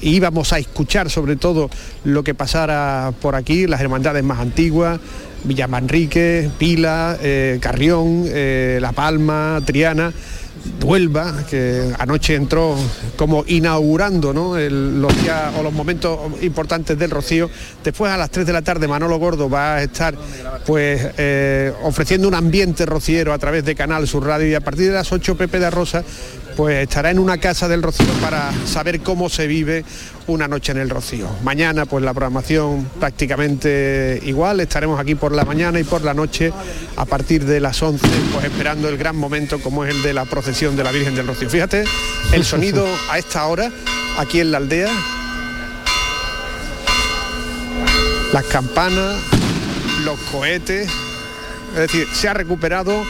[0.00, 1.70] íbamos a escuchar sobre todo
[2.04, 5.00] lo que pasara por aquí, las hermandades más antiguas,
[5.44, 10.12] Villamanrique, Pila, eh, Carrión, eh, La Palma, Triana.
[10.82, 12.76] Huelva, que anoche entró
[13.16, 17.50] como inaugurando los días o los momentos importantes del Rocío.
[17.82, 20.14] Después a las 3 de la tarde Manolo Gordo va a estar
[20.66, 24.88] pues eh, ofreciendo un ambiente rociero a través de Canal Sur Radio y a partir
[24.88, 26.04] de las 8 Pepe de Rosa
[26.56, 29.84] pues estará en una casa del Rocío para saber cómo se vive
[30.26, 31.28] una noche en el Rocío.
[31.42, 36.52] Mañana pues la programación prácticamente igual, estaremos aquí por la mañana y por la noche
[36.96, 40.24] a partir de las 11 pues esperando el gran momento como es el de la
[40.24, 41.50] procesión de la Virgen del Rocío.
[41.50, 41.84] Fíjate
[42.32, 43.70] el sonido a esta hora
[44.18, 44.90] aquí en la aldea,
[48.32, 49.16] las campanas,
[50.04, 50.88] los cohetes,
[51.72, 53.02] es decir, se ha recuperado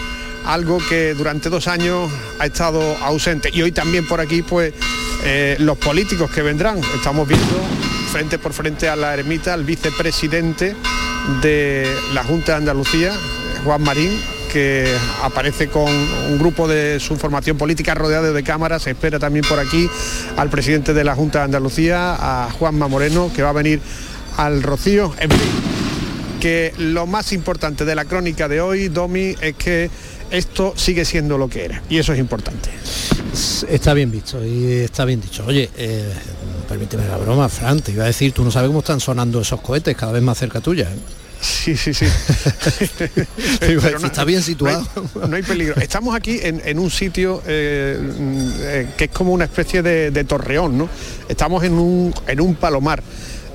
[0.44, 3.50] algo que durante dos años ha estado ausente.
[3.52, 4.72] Y hoy también por aquí, pues,
[5.24, 6.78] eh, los políticos que vendrán.
[6.94, 7.60] Estamos viendo
[8.12, 10.76] frente por frente a la ermita al vicepresidente
[11.42, 13.12] de la Junta de Andalucía,
[13.64, 14.20] Juan Marín,
[14.52, 14.86] que
[15.22, 18.82] aparece con un grupo de su formación política rodeado de cámaras.
[18.82, 19.88] Se espera también por aquí
[20.36, 23.80] al presidente de la Junta de Andalucía, a Juanma Moreno, que va a venir
[24.36, 25.12] al Rocío.
[25.18, 25.50] En fin,
[26.40, 29.90] que lo más importante de la crónica de hoy, Domi, es que
[30.34, 32.70] esto sigue siendo lo que era y eso es importante.
[33.68, 35.44] Está bien visto y está bien dicho.
[35.46, 36.12] Oye, eh,
[36.68, 39.60] permíteme la broma, Fran, te iba a decir, tú no sabes cómo están sonando esos
[39.60, 40.90] cohetes cada vez más cerca tuya.
[40.90, 40.96] ¿eh?
[41.44, 42.06] Sí, sí, sí.
[43.60, 44.86] está bien situado.
[45.28, 45.76] No hay, peligro.
[45.76, 47.98] Estamos aquí en, un sitio eh,
[48.60, 50.88] eh, que es como una especie de, torreón, ¿no?
[51.28, 53.02] Estamos en un, en un palomar.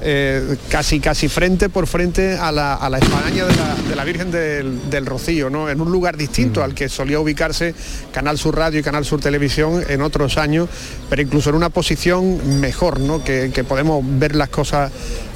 [0.01, 5.05] Eh, casi casi frente por frente a la, a la espadaña de la, Virgen del,
[5.05, 5.69] Rocío, ¿no?
[5.69, 7.75] en un lugar distinto al que solía ubicarse
[8.13, 10.69] Canal Sur Radio y Canal Sur Televisión en otros años,
[11.09, 13.23] pero incluso en una posición mejor, ¿no?
[13.25, 14.89] que, podemos ver las cosas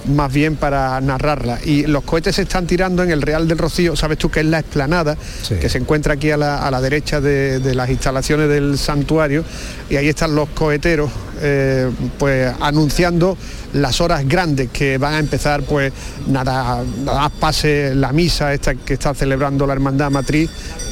[0.05, 1.59] más bien para narrarla.
[1.63, 4.45] Y los cohetes se están tirando en el Real del Rocío, sabes tú que es
[4.45, 9.43] la explanada, que se encuentra aquí a la, derecha de, de, las instalaciones del santuario,
[9.89, 11.09] y ahí están los coheteros,
[11.41, 13.37] eh, pues anunciando
[13.73, 15.91] las horas grandes que van a empezar, pues
[16.27, 20.49] nada, nada pase la misa esta que está celebrando la Hermandad Matriz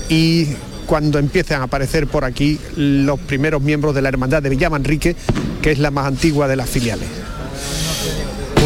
[0.10, 0.48] y
[0.86, 5.16] cuando empiecen a aparecer por aquí los primeros miembros de la Hermandad de Villamanrique,
[5.62, 7.08] que es la más antigua de las filiales.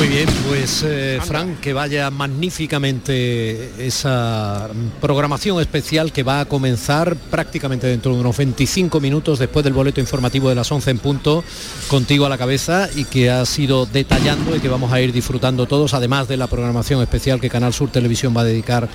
[0.06, 4.70] Muy bien, pues eh, Frank, que vaya magníficamente esa
[5.02, 10.00] programación especial que va a comenzar prácticamente dentro de unos 25 minutos después del boleto
[10.00, 11.44] informativo de las 11 en punto,
[11.88, 15.66] contigo a la cabeza y que ha sido detallando y que vamos a ir disfrutando
[15.66, 18.88] todos, además de la programación especial que Canal Sur Televisión va a dedicar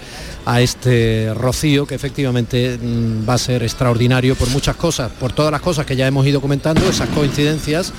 [0.46, 5.50] a este rocío, que efectivamente mm, va a ser extraordinario por muchas cosas, por todas
[5.50, 7.92] las cosas que ya hemos ido comentando, esas coincidencias,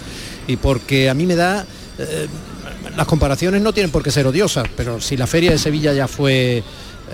[0.48, 1.66] y porque a mí me da...
[2.00, 2.28] Eh,
[2.96, 6.08] las comparaciones no tienen por qué ser odiosas, pero si la feria de Sevilla ya
[6.08, 6.64] fue eh,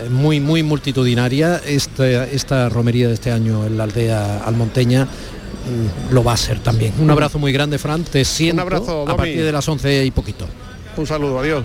[0.10, 6.24] muy muy multitudinaria, esta, esta romería de este año en la aldea almonteña mm, lo
[6.24, 6.94] va a ser también.
[7.00, 10.12] Un abrazo muy grande, Fran, te siento Un abrazo, a partir de las 11 y
[10.12, 10.48] poquito.
[10.96, 11.64] Un saludo, adiós.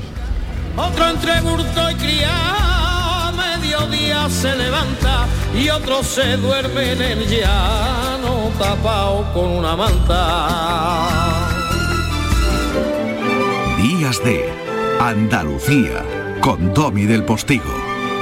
[0.76, 8.50] Otro entre burto y cría, mediodía se levanta y otro se duerme en el llano
[8.58, 11.61] tapado con una manta.
[14.02, 14.42] Días de
[14.98, 16.04] Andalucía
[16.40, 17.72] con Domi del Postigo,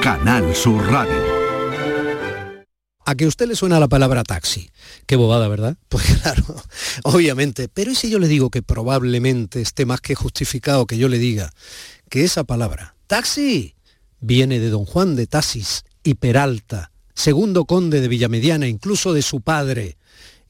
[0.03, 1.25] Canal Sur Radio.
[3.07, 4.69] A que usted le suena la palabra taxi.
[5.07, 5.79] Qué bobada, ¿verdad?
[5.89, 6.45] Pues claro,
[7.05, 7.71] obviamente.
[7.73, 11.17] Pero ¿y si yo le digo que probablemente esté más que justificado que yo le
[11.17, 11.51] diga
[12.11, 13.75] que esa palabra, taxi,
[14.21, 19.41] viene de don Juan de Tasis y Peralta, segundo conde de Villamediana, incluso de su
[19.41, 19.97] padre?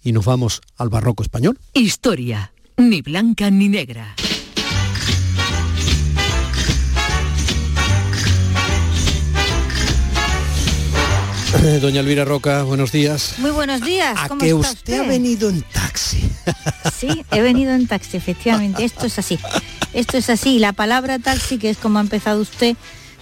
[0.02, 1.56] Y nos vamos al barroco español.
[1.72, 4.16] Historia, ni blanca ni negra.
[11.80, 13.34] Doña Elvira Roca, buenos días.
[13.38, 14.16] Muy buenos días.
[14.18, 16.30] A que usted, ha venido en taxi.
[16.96, 18.84] Sí, he venido en taxi, efectivamente.
[18.84, 19.38] Esto es así.
[19.94, 20.58] Esto es así.
[20.58, 22.76] La palabra taxi, que es como ha empezado usted,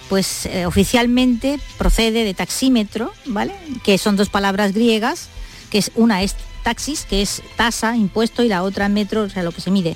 [0.09, 3.53] pues eh, oficialmente procede de taxímetro, ¿vale?
[3.85, 5.29] Que son dos palabras griegas,
[5.69, 9.43] que es una es taxis, que es tasa, impuesto, y la otra metro, o sea,
[9.43, 9.95] lo que se mide.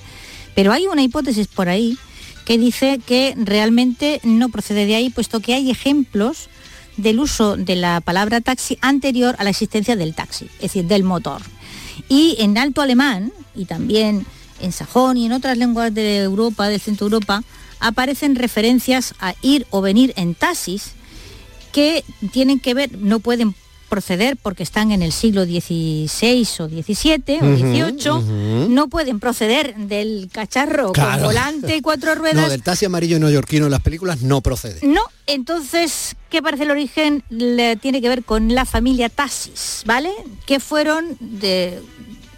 [0.55, 1.97] Pero hay una hipótesis por ahí
[2.45, 6.47] que dice que realmente no procede de ahí, puesto que hay ejemplos
[6.97, 11.03] del uso de la palabra taxi anterior a la existencia del taxi, es decir, del
[11.03, 11.41] motor.
[12.09, 14.25] Y en alto alemán, y también
[14.59, 17.43] en sajón y en otras lenguas de Europa, del centro de Europa,
[17.79, 20.93] aparecen referencias a ir o venir en taxis
[21.71, 23.55] que tienen que ver, no pueden
[23.93, 26.07] proceder porque están en el siglo XVI
[26.57, 32.41] o XVII o XVIII, no pueden proceder del cacharro con volante y cuatro ruedas.
[32.41, 34.79] No, del taxi amarillo neoyorquino en las películas no procede.
[34.81, 37.23] No, entonces, ¿qué parece el origen?
[37.29, 40.09] Le, tiene que ver con la familia Taxis, ¿vale?
[40.47, 41.79] Que fueron de...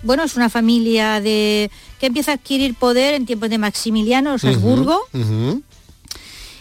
[0.03, 4.99] Bueno, es una familia de que empieza a adquirir poder en tiempos de Maximiliano, Habsburgo,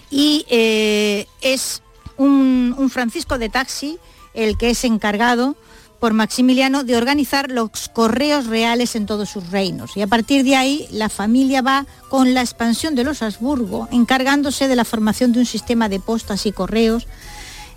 [0.09, 1.83] y eh, es
[2.17, 3.99] un, un Francisco de Taxi
[4.35, 5.57] el que es encargado
[6.05, 9.97] por Maximiliano de organizar los correos reales en todos sus reinos.
[9.97, 14.69] Y a partir de ahí la familia va con la expansión de los Habsburgo, encargándose
[14.69, 17.07] de la formación de un sistema de postas y correos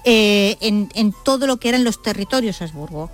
[0.03, 3.09] eh, en, todo lo que eran los territorios Habsburgo.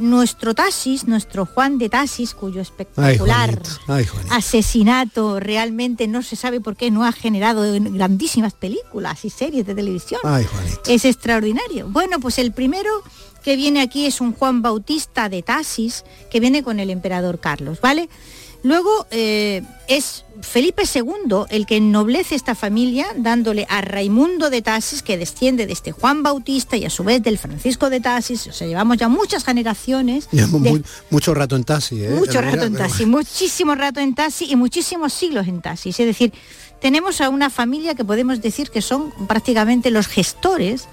[0.00, 4.34] Nuestro Tasis, nuestro Juan de Tasis, cuyo Ay, espectacular Juanito, ay, Juanito.
[4.34, 9.74] asesinato realmente no se sabe por qué no ha generado grandísimas películas y series de
[9.74, 10.20] televisión.
[10.24, 10.46] Ay.
[10.86, 11.86] Es extraordinario.
[11.88, 12.90] Bueno, pues el primero
[13.42, 17.80] que viene aquí es un Juan Bautista de Tasis, que viene con el emperador Carlos,
[17.80, 18.08] ¿vale?
[18.62, 25.02] Luego eh, es Felipe II el que ennoblece esta familia, dándole a Raimundo de Tasis,
[25.02, 28.46] que desciende de este Juan Bautista y a su vez del Francisco de Tasis.
[28.46, 30.28] O sea, llevamos ya muchas generaciones.
[30.30, 30.80] Llevamos de- mu-
[31.10, 32.10] mucho rato en taxi, ¿eh?
[32.10, 35.90] mucho rato en pero- taxi, muchísimo rato en taxi y muchísimos siglos en taxi.
[35.90, 36.32] Es decir,
[36.80, 40.84] tenemos a una familia que podemos decir que son prácticamente los gestores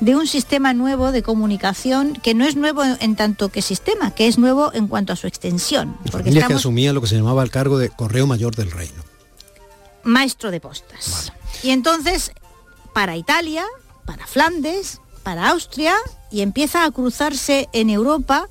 [0.00, 4.26] de un sistema nuevo de comunicación que no es nuevo en, tanto que sistema, que
[4.26, 5.96] es nuevo en cuanto a su extensión.
[5.96, 8.70] Porque Familia que estamos asumía lo que se llamaba el cargo de correo mayor del
[8.70, 9.02] reino.
[10.04, 11.32] maestro de postas.
[11.62, 12.32] Y entonces,
[12.92, 13.64] para Italia,
[14.04, 15.94] para Flandes, para Austria,
[16.30, 18.48] y empieza a cruzarse en Europa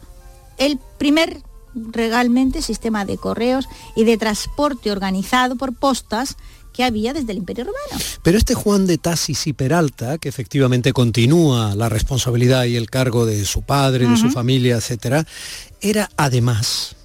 [0.58, 1.42] el primer
[1.76, 6.38] realmente sistema de correos y de transporte organizado por postas
[6.76, 8.04] que había desde el Imperio Romano.
[8.22, 13.26] Pero este Juan de Tasis y Peralta, que efectivamente continúa la responsabilidad y el cargo
[13.26, 15.26] de su padre, de su familia, etcétera,
[15.80, 16.98] era además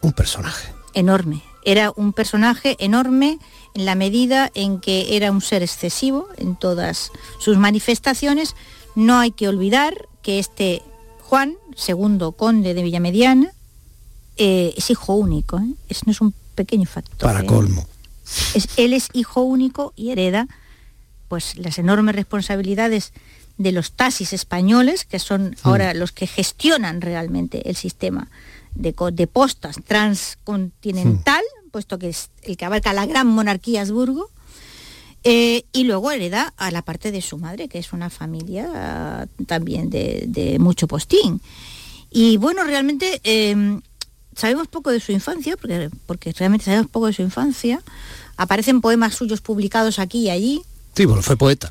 [0.00, 0.72] un personaje.
[0.94, 1.42] enorme.
[1.62, 3.38] Era un personaje enorme
[3.74, 8.56] en la medida en que era un ser excesivo en todas sus manifestaciones.
[8.96, 10.82] No hay que olvidar que este
[11.20, 13.52] Juan, segundo conde de Villamediana,
[14.38, 15.58] eh, es hijo único.
[15.58, 15.74] ¿eh?
[15.90, 17.18] Es, no es un pequeño factor.
[17.18, 17.46] Para ¿eh?
[17.46, 17.86] colmo.
[18.54, 20.46] Es- él es hijo único y hereda
[21.28, 23.12] pues las enormes responsabilidades
[23.56, 28.28] de los taxis españoles, que son ahora los que gestionan realmente el sistema
[28.74, 34.28] de, de postas transcontinental, puesto que es el que abarca la gran monarquía Habsburgo,
[35.22, 39.26] eh, y luego hereda a la parte de su madre, que es una familia ah,
[39.46, 41.40] también de, de mucho postín.
[42.10, 43.78] Y bueno, realmente eh,
[44.34, 47.82] sabemos poco de su infancia, porque, porque realmente sabemos poco de su infancia.
[48.40, 50.62] Aparecen poemas suyos publicados aquí y allí.
[50.96, 51.70] Sí, bueno, fue poeta.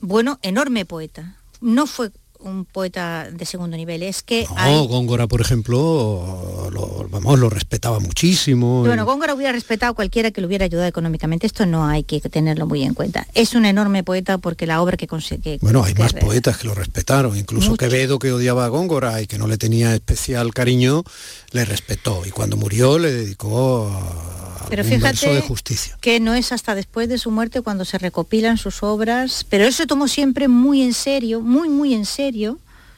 [0.00, 1.34] Bueno, enorme poeta.
[1.60, 7.08] No fue un poeta de segundo nivel, es que No, hay- Góngora, por ejemplo, lo,
[7.10, 8.80] vamos, lo respetaba muchísimo.
[8.84, 11.46] Bueno, Góngora hubiera respetado a cualquiera que lo hubiera ayudado económicamente.
[11.46, 13.26] Esto no hay que tenerlo muy en cuenta.
[13.34, 15.58] Es un enorme poeta porque la obra que consigue...
[15.60, 17.78] Bueno, hay más poetas que lo respetaron, incluso Mucho.
[17.88, 21.04] Quevedo que odiaba a Góngora y que no le tenía especial cariño,
[21.52, 25.96] le respetó y cuando murió le dedicó a Pero un fíjate verso de justicia.
[26.00, 29.72] que no es hasta después de su muerte cuando se recopilan sus obras, pero él
[29.72, 32.25] se tomó siempre muy en serio, muy, muy en serio,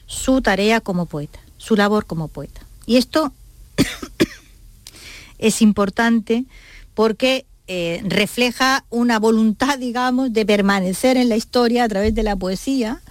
[0.05, 2.61] su tarea como poeta, su labor como poeta.
[2.85, 3.31] Y esto
[5.37, 6.45] es importante
[6.93, 12.35] porque eh, refleja una voluntad, digamos, de permanecer en la historia a través de la
[12.35, 13.01] poesía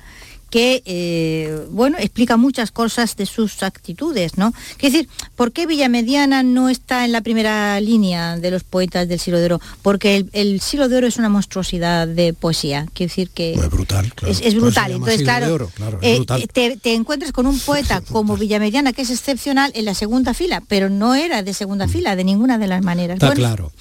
[0.50, 4.52] que, eh, bueno, explica muchas cosas de sus actitudes, ¿no?
[4.80, 9.20] Es decir, ¿por qué Villamediana no está en la primera línea de los poetas del
[9.20, 9.60] siglo de oro?
[9.82, 13.52] Porque el, el siglo de oro es una monstruosidad de poesía, quiero decir que...
[13.54, 14.32] Es brutal, claro.
[14.34, 18.00] Es, brutal, llama entonces claro, oro, claro, es eh, te, te encuentras con un poeta
[18.12, 22.16] como Villamediana que es excepcional en la segunda fila, pero no era de segunda fila
[22.16, 23.16] de ninguna de las maneras.
[23.16, 23.72] Está Bueno, claro.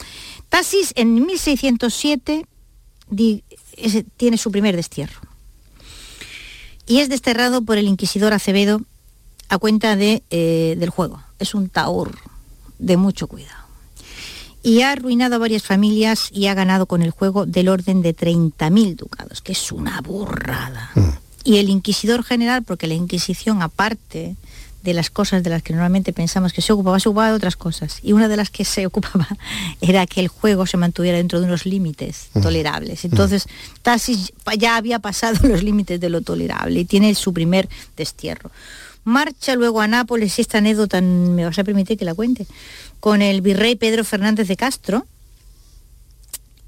[0.49, 2.45] Tasis en 1607
[3.09, 3.43] di-
[3.77, 5.21] ese- tiene su primer destierro
[6.87, 8.81] y es desterrado por el inquisidor Acevedo
[9.49, 11.21] a cuenta de, eh, del juego.
[11.39, 12.17] Es un taur
[12.79, 13.67] de mucho cuidado.
[14.63, 18.15] Y ha arruinado a varias familias y ha ganado con el juego del orden de
[18.15, 20.91] 30.000 ducados, que es una burrada.
[21.43, 24.35] Y el inquisidor general, porque la Inquisición, aparte
[24.87, 27.57] de las cosas de las que normalmente pensamos que se ocupaba, se ocupaba de otras
[27.57, 27.99] cosas.
[28.03, 29.27] Y una de las que se ocupaba
[29.81, 33.03] era que el juego se mantuviera dentro de unos límites tolerables.
[33.03, 33.47] Entonces,
[33.81, 37.67] Tasis ya había pasado los límites de lo tolerable y tiene su primer
[37.97, 38.49] destierro.
[39.03, 42.47] Marcha luego a Nápoles, y esta anécdota me vas a permitir que la cuente,
[43.01, 45.05] con el virrey Pedro Fernández de Castro,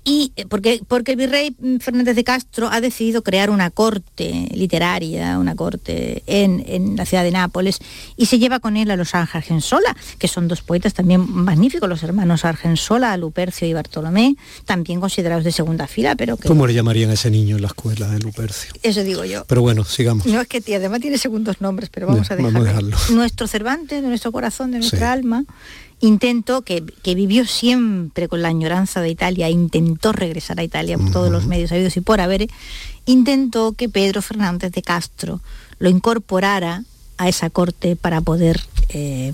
[0.09, 4.47] y eh, porque, porque el virrey mm, Fernández de Castro ha decidido crear una corte
[4.53, 7.77] literaria, una corte en, en la ciudad de Nápoles,
[8.17, 12.01] y se lleva con él a los Argensola, que son dos poetas también magníficos, los
[12.03, 14.35] hermanos Argensola, Lupercio y Bartolomé,
[14.65, 17.67] también considerados de segunda fila, pero que ¿Cómo le llamarían a ese niño en la
[17.67, 18.71] escuela de Lupercio?
[18.81, 19.45] eso digo yo.
[19.45, 20.25] Pero bueno, sigamos.
[20.25, 22.89] No es que tía, además tiene segundos nombres, pero vamos a vamos a dejarlo.
[22.97, 23.15] dejarlo.
[23.15, 25.03] Nuestro Cervantes, de nuestro corazón, de nuestra Sí.
[25.05, 25.45] alma,
[25.99, 31.11] intentó, que, que vivió siempre con la añoranza de Italia, intentó regresar a Italia por
[31.11, 32.47] todos los medios habidos y por haber,
[33.05, 35.41] intentó que Pedro Fernández de Castro
[35.79, 36.83] lo incorporara
[37.17, 39.33] a esa corte para poder eh,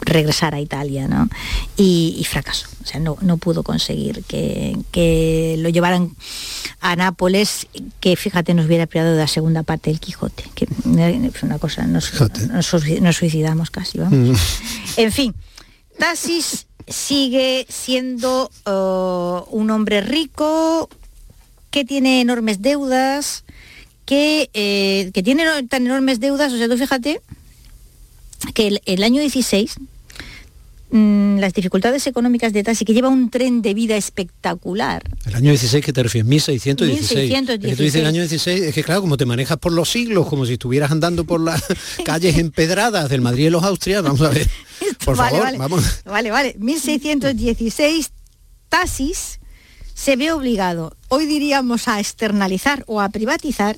[0.00, 1.28] regresar a Italia, ¿no?
[1.76, 2.68] Y, y fracasó.
[2.82, 6.16] O sea, no, no pudo conseguir que, que lo llevaran
[6.80, 7.66] a Nápoles,
[8.00, 11.58] que fíjate, nos hubiera privado de la segunda parte del Quijote, que eh, fue una
[11.58, 12.12] cosa, nos,
[12.50, 14.18] nos suicidamos casi, vamos.
[14.18, 14.34] Mm.
[14.96, 15.34] En fin,
[15.98, 20.88] Tasis sigue siendo eh, un hombre rico
[21.70, 23.44] que tiene enormes deudas,
[24.06, 27.20] que, eh, que tiene tan enormes deudas, o sea, tú fíjate
[28.54, 29.76] que el, el año 16
[30.90, 35.50] mm, las dificultades económicas de Tassi, que lleva un tren de vida espectacular, El año
[35.50, 37.28] 16 que te refieres, 1616.
[37.28, 37.64] 1616.
[37.64, 39.90] Es que tú dices el año 16, es que claro, como te manejas por los
[39.90, 41.62] siglos, como si estuvieras andando por las
[42.04, 44.48] calles empedradas del Madrid y los Austrias, vamos a ver.
[45.04, 45.84] Por vale, favor, vale, vamos.
[46.04, 46.56] Vale, vale.
[46.58, 48.10] 1616,
[48.68, 49.38] Tasis
[49.98, 53.76] se ve obligado, hoy diríamos a externalizar o a privatizar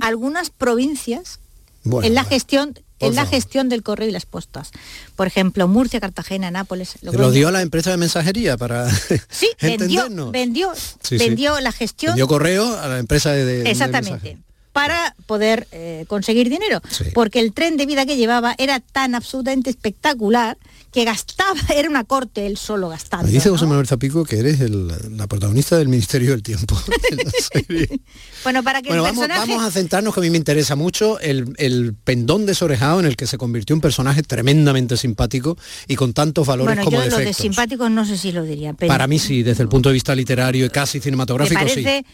[0.00, 1.38] algunas provincias
[1.84, 4.70] Bueno, en la gestión en la gestión del correo y las postas.
[5.16, 6.90] Por ejemplo, Murcia, Cartagena, Nápoles.
[6.90, 8.88] Se lo dio a la empresa de mensajería para
[9.30, 10.32] Sí, vendió, entendernos.
[10.32, 10.72] vendió,
[11.02, 11.16] sí.
[11.16, 14.38] vendió la gestión Dio correo a la empresa de, Exactamente.
[14.72, 16.80] Para poder eh, conseguir dinero.
[17.12, 20.56] Porque el tren de vida que llevaba era tan absolutamente espectacular
[20.92, 23.26] que gastaba, era una corte él solo gastando.
[23.26, 23.54] Me dice ¿no?
[23.54, 26.76] José Manuel Zapico que eres el- la protagonista del Ministerio del Tiempo.
[27.68, 28.00] de.
[28.42, 29.50] Bueno, para que bueno, el vamos, personaje...
[29.52, 33.14] vamos a centrarnos, que a mí me interesa mucho, el, el pendón desorejado en el
[33.16, 37.16] que se convirtió un personaje tremendamente simpático y con tantos valores Bueno, como yo lo
[37.18, 37.42] de defectos.
[37.42, 38.72] simpáticos no sé si lo diría.
[38.72, 41.82] Pero Para mí sí, desde el punto de vista literario y casi cinematográfico sí.
[41.82, 42.04] parece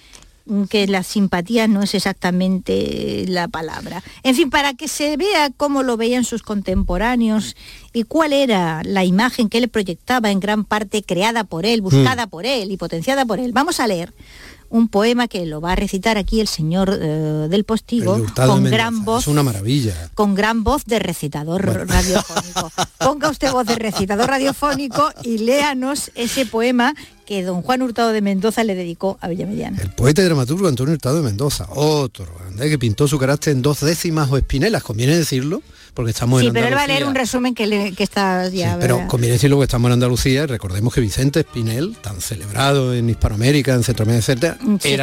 [0.68, 4.02] que la simpatía no es exactamente la palabra.
[4.22, 7.56] En fin, para que se vea cómo lo veían sus contemporáneos
[7.92, 12.26] y cuál era la imagen que él proyectaba en gran parte creada por él, buscada
[12.26, 12.30] Mm.
[12.30, 13.52] por él y potenciada por él.
[13.52, 14.12] Vamos a leer
[14.68, 18.64] un poema que lo va a recitar aquí el señor eh, del Postigo de con
[18.64, 20.10] gran voz Es una maravilla.
[20.14, 22.70] con gran voz de recitador radiofónico.
[22.98, 26.94] Ponga usted voz de recitador radiofónico y léanos ese poema
[27.26, 29.82] que don Juan Hurtado de Mendoza le dedicó a Villamediana.
[29.82, 33.62] El poeta y dramaturgo Antonio Hurtado de Mendoza, otro grande que pintó su carácter en
[33.62, 35.62] dos décimas o espinelas, conviene decirlo,
[35.96, 37.08] porque estamos Sí, en pero él va a leer Andalucía.
[37.08, 38.76] un resumen que, le- que está ya...
[38.78, 43.74] Pero conviene decirlo que estamos en Andalucía recordemos que Vicente Espinel, tan celebrado en Hispanoamérica,
[43.74, 44.56] en Centroamérica, Se era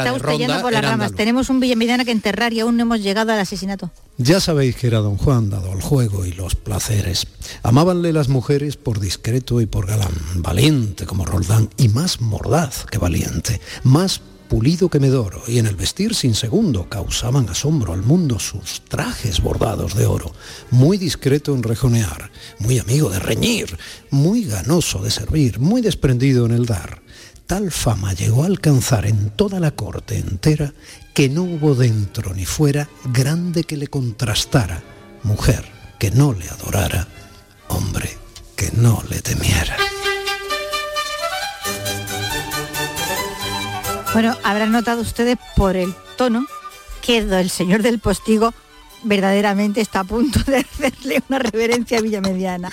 [0.03, 0.93] está de Ronda, yendo por las ramas.
[0.93, 1.15] andaluz.
[1.17, 3.89] Tenemos un Villamediana que enterrar y aún no hemos llegado al asesinato.
[4.19, 7.25] Ya sabéis que era don Juan dado al juego y los placeres.
[7.63, 12.99] Amábanle las mujeres por discreto y por galán, valiente como Roldán y más mordaz que
[12.99, 14.21] valiente, más
[14.53, 19.41] pulido que Medoro y en el vestir sin segundo causaban asombro al mundo sus trajes
[19.41, 20.31] bordados de oro,
[20.69, 22.29] muy discreto en rejonear,
[22.59, 23.75] muy amigo de reñir,
[24.11, 27.01] muy ganoso de servir, muy desprendido en el dar.
[27.47, 30.71] Tal fama llegó a alcanzar en toda la corte entera
[31.15, 34.83] que no hubo dentro ni fuera grande que le contrastara,
[35.23, 35.65] mujer
[35.97, 37.07] que no le adorara,
[37.69, 38.15] hombre
[38.55, 39.77] que no le temiera.
[44.13, 46.45] Bueno, habrán notado ustedes por el tono
[47.01, 48.53] que el señor del postigo
[49.03, 52.69] verdaderamente está a punto de hacerle una reverencia a Villamediana.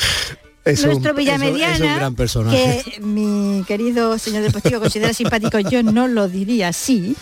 [0.64, 2.82] Es un- Nuestro es un- Villamediana, es un gran personaje.
[2.84, 7.16] que mi querido señor del postigo considera simpático, yo no lo diría así,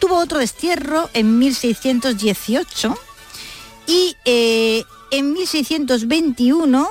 [0.00, 2.98] tuvo otro destierro en 1618
[3.86, 4.82] y eh,
[5.12, 6.88] en 1621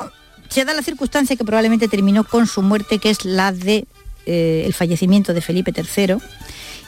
[0.48, 3.86] se da la circunstancia que probablemente terminó con su muerte, que es la de
[4.26, 6.18] eh, el fallecimiento de Felipe III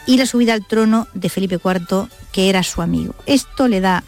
[0.07, 3.15] y la subida al trono de Felipe IV, que era su amigo.
[3.25, 4.03] Esto le da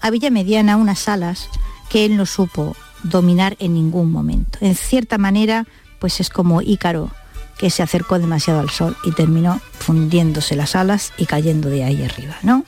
[0.00, 1.48] a Villamediana unas alas
[1.88, 4.58] que él no supo dominar en ningún momento.
[4.60, 5.66] En cierta manera,
[5.98, 7.10] pues es como Ícaro,
[7.58, 12.02] que se acercó demasiado al sol y terminó fundiéndose las alas y cayendo de ahí
[12.02, 12.64] arriba, ¿no?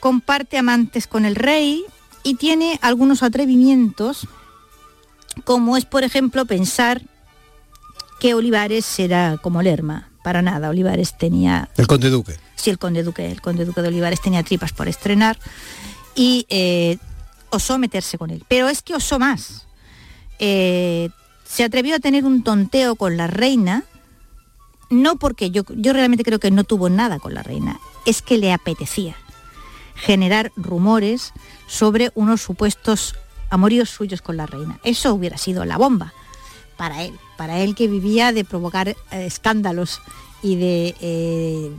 [0.00, 1.84] Comparte amantes con el rey
[2.22, 4.28] y tiene algunos atrevimientos,
[5.44, 7.02] como es, por ejemplo, pensar
[8.18, 10.10] que Olivares era como Lerma.
[10.22, 12.36] Para nada, Olivares tenía El conde duque.
[12.56, 15.38] sí, el conde duque, el conde duque de Olivares tenía tripas por estrenar
[16.14, 16.98] y eh,
[17.50, 18.44] osó meterse con él.
[18.48, 19.66] Pero es que osó más.
[20.38, 21.08] Eh,
[21.44, 23.84] se atrevió a tener un tonteo con la reina,
[24.90, 28.36] no porque yo, yo realmente creo que no tuvo nada con la reina, es que
[28.38, 29.16] le apetecía
[29.94, 31.32] generar rumores
[31.66, 33.14] sobre unos supuestos
[33.50, 34.78] amoríos suyos con la reina.
[34.84, 36.12] Eso hubiera sido la bomba
[36.78, 40.00] para él, para él que vivía de provocar eh, escándalos
[40.42, 41.70] y de, eh,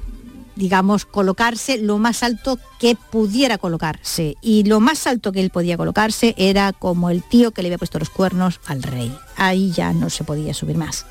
[0.56, 4.36] digamos, colocarse lo más alto que pudiera colocarse.
[4.42, 7.78] Y lo más alto que él podía colocarse era como el tío que le había
[7.80, 9.12] puesto los cuernos al rey.
[9.38, 11.06] Ahí ya no se podía subir más.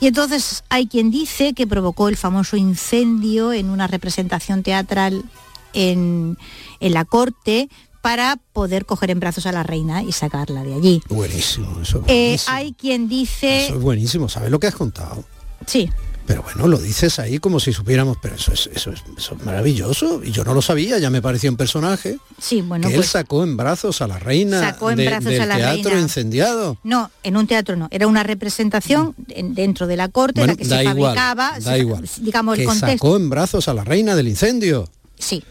[0.00, 5.24] Y entonces hay quien dice que provocó el famoso incendio en una representación teatral
[5.72, 6.36] en,
[6.80, 7.70] en la corte
[8.06, 11.02] para poder coger en brazos a la reina y sacarla de allí.
[11.08, 13.64] Buenísimo, eso es Eh, hay quien dice...
[13.66, 15.24] Eso es buenísimo, ¿sabes lo que has contado?
[15.66, 15.90] Sí.
[16.24, 19.44] Pero bueno, lo dices ahí como si supiéramos, pero eso es, eso es, eso es
[19.44, 20.22] maravilloso.
[20.22, 22.18] Y yo no lo sabía, ya me pareció un personaje.
[22.40, 23.06] Sí, bueno, que pues...
[23.06, 25.90] él sacó en brazos a la reina Sacó en de- brazos del a la teatro
[25.90, 26.00] reina.
[26.02, 26.78] incendiado.
[26.84, 30.56] No, en un teatro no, era una representación en- dentro de la corte Bueno, la
[30.56, 32.08] que se igual, fabricaba, da se- igual.
[32.20, 32.92] digamos el contexto.
[33.04, 34.88] sacó en brazos a la reina del incendio.
[35.18, 35.42] Sí,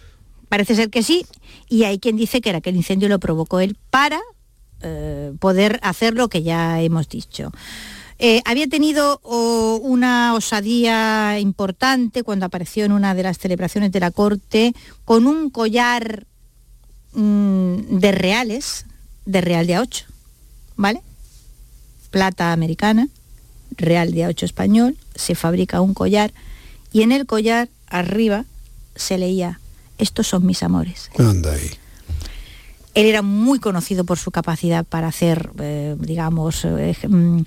[0.48, 1.26] parece ser que sí,
[1.70, 4.20] y hay quien dice que era que el incendio lo provocó él para
[4.82, 7.52] eh, poder hacer lo que ya hemos dicho.
[8.18, 14.00] Eh, había tenido oh, una osadía importante cuando apareció en una de las celebraciones de
[14.00, 16.26] la corte con un collar
[17.14, 18.86] mm, de reales,
[19.26, 20.06] de real de A8,
[20.78, 21.02] ¿vale?
[22.10, 23.10] Plata americana,
[23.72, 26.32] real de A8 español, se fabrica un collar
[26.94, 28.46] y en el collar arriba
[28.96, 29.60] se leía,
[29.98, 31.10] estos son mis amores.
[31.18, 31.72] Anda ahí.
[32.96, 37.42] Él era muy conocido por su capacidad para hacer, eh, digamos, eh, mm,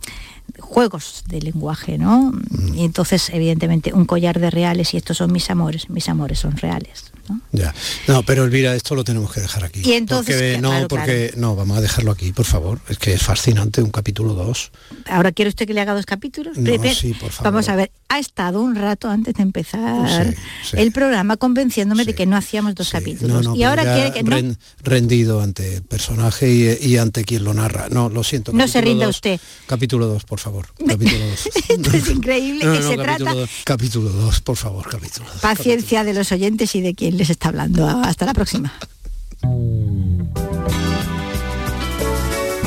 [0.59, 2.33] juegos de lenguaje, ¿no?
[2.75, 6.57] Y entonces, evidentemente, un collar de reales y estos son mis amores, mis amores son
[6.59, 7.13] reales.
[7.53, 7.75] Ya.
[8.07, 9.81] No, pero Elvira, esto lo tenemos que dejar aquí.
[9.85, 12.81] Y entonces, Porque- que- no, claro, porque no, vamos a dejarlo aquí, por favor.
[12.89, 14.71] Es que es fascinante un capítulo 2.
[15.11, 16.57] Ahora, ¿quiere usted que le haga dos capítulos?
[16.57, 17.53] No, sí, por favor.
[17.53, 20.35] Vamos a ver, ha estado un rato antes de empezar
[20.73, 23.45] el programa convenciéndome de que no hacíamos dos No, capítulos.
[23.45, 24.31] no, y ahora quiere que no.
[24.37, 26.51] ren- rendido ante el personaje
[26.83, 27.89] y, y ante quien lo narra.
[27.91, 28.53] No, lo siento.
[28.53, 29.17] No se rinda dos.
[29.17, 29.41] usted.
[29.67, 30.67] Capítulo 2, por favor.
[30.87, 31.47] Capítulo 2.
[31.69, 32.65] Esto es increíble.
[32.65, 33.51] No, que no, se capítulo trata dos.
[33.65, 35.41] Capítulo 2, por favor, capítulo dos.
[35.43, 37.87] paciencia de los oyentes y de quien les está hablando.
[37.87, 38.73] Hasta la próxima.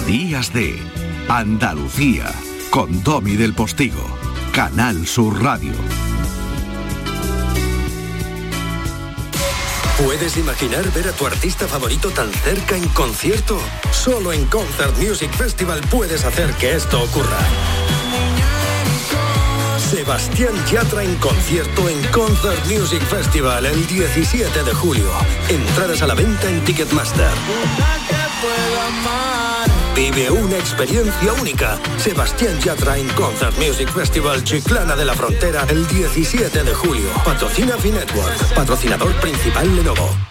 [0.05, 0.77] Días de
[1.27, 2.31] Andalucía
[2.69, 4.05] con Domi del Postigo,
[4.51, 5.73] Canal Sur Radio.
[10.03, 13.59] ¿Puedes imaginar ver a tu artista favorito tan cerca en concierto?
[13.91, 17.37] Solo en Concert Music Festival puedes hacer que esto ocurra.
[19.91, 25.03] Sebastián Yatra en concierto en Concert Music Festival el 17 de julio.
[25.49, 27.29] Entradas a la venta en Ticketmaster.
[29.93, 31.77] Vive una experiencia única.
[31.97, 37.09] Sebastián Yatra en Concert Music Festival Chiclana de la Frontera el 17 de julio.
[37.25, 38.53] Patrocina Finetwork.
[38.55, 40.30] Patrocinador principal Lenovo.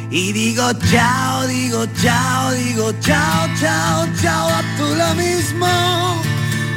[0.11, 6.21] y digo chao, digo chao, digo chao, chao, chao, a tú lo mismo.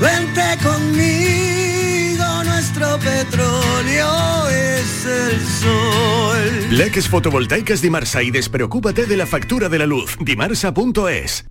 [0.00, 6.66] Vente conmigo, nuestro petróleo es el sol.
[6.70, 10.16] Leques fotovoltaicas Dimarsa y despreocúpate de la factura de la luz.
[10.20, 11.44] Dimarsa.es.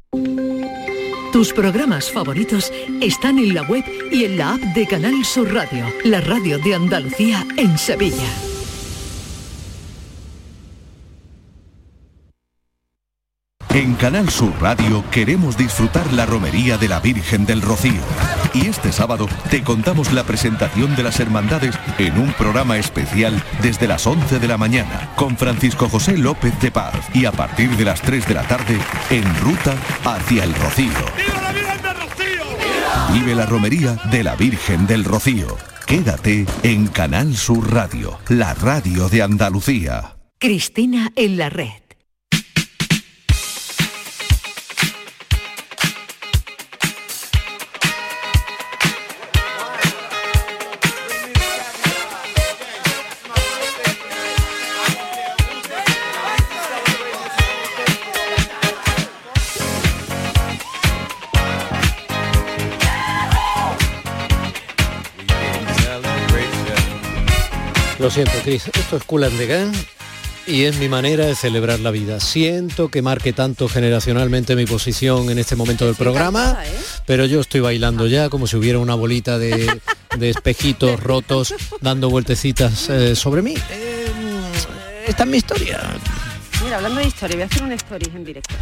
[1.34, 2.71] Tus programas favoritos
[3.01, 6.75] están en la web y en la app de Canal Sur Radio, la radio de
[6.75, 8.53] Andalucía en Sevilla.
[13.74, 18.03] En Canal Sur Radio queremos disfrutar la romería de la Virgen del Rocío.
[18.53, 23.88] Y este sábado te contamos la presentación de las hermandades en un programa especial desde
[23.88, 27.86] las 11 de la mañana con Francisco José López de Paz y a partir de
[27.86, 28.78] las 3 de la tarde
[29.09, 30.91] en ruta hacia el Rocío.
[33.11, 35.57] Vive la romería de la Virgen del Rocío.
[35.88, 40.17] Quédate en Canal Sur Radio, la radio de Andalucía.
[40.38, 41.82] Cristina en la red.
[68.04, 68.68] Lo siento, Chris.
[68.68, 69.74] Esto es Cool and the Gang
[70.45, 72.20] y es mi manera de celebrar la vida.
[72.20, 76.58] Siento que marque tanto generacionalmente mi posición en este momento del programa,
[77.06, 79.80] pero yo estoy bailando ya como si hubiera una bolita de,
[80.18, 83.56] de espejitos rotos dando vueltecitas eh, sobre mí.
[83.72, 84.12] Eh,
[85.08, 85.80] esta es mi historia.
[86.62, 88.56] Mira, hablando de historia, voy a hacer una story en directo.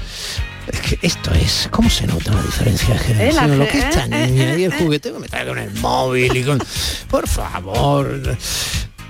[0.71, 2.95] Es que esto es, ¿cómo se nota la diferencia?
[3.09, 4.75] Eh, la Lo que esta eh, niña eh, y el eh.
[4.77, 6.61] juguete que me trae con el móvil y con...
[7.09, 8.37] Por favor.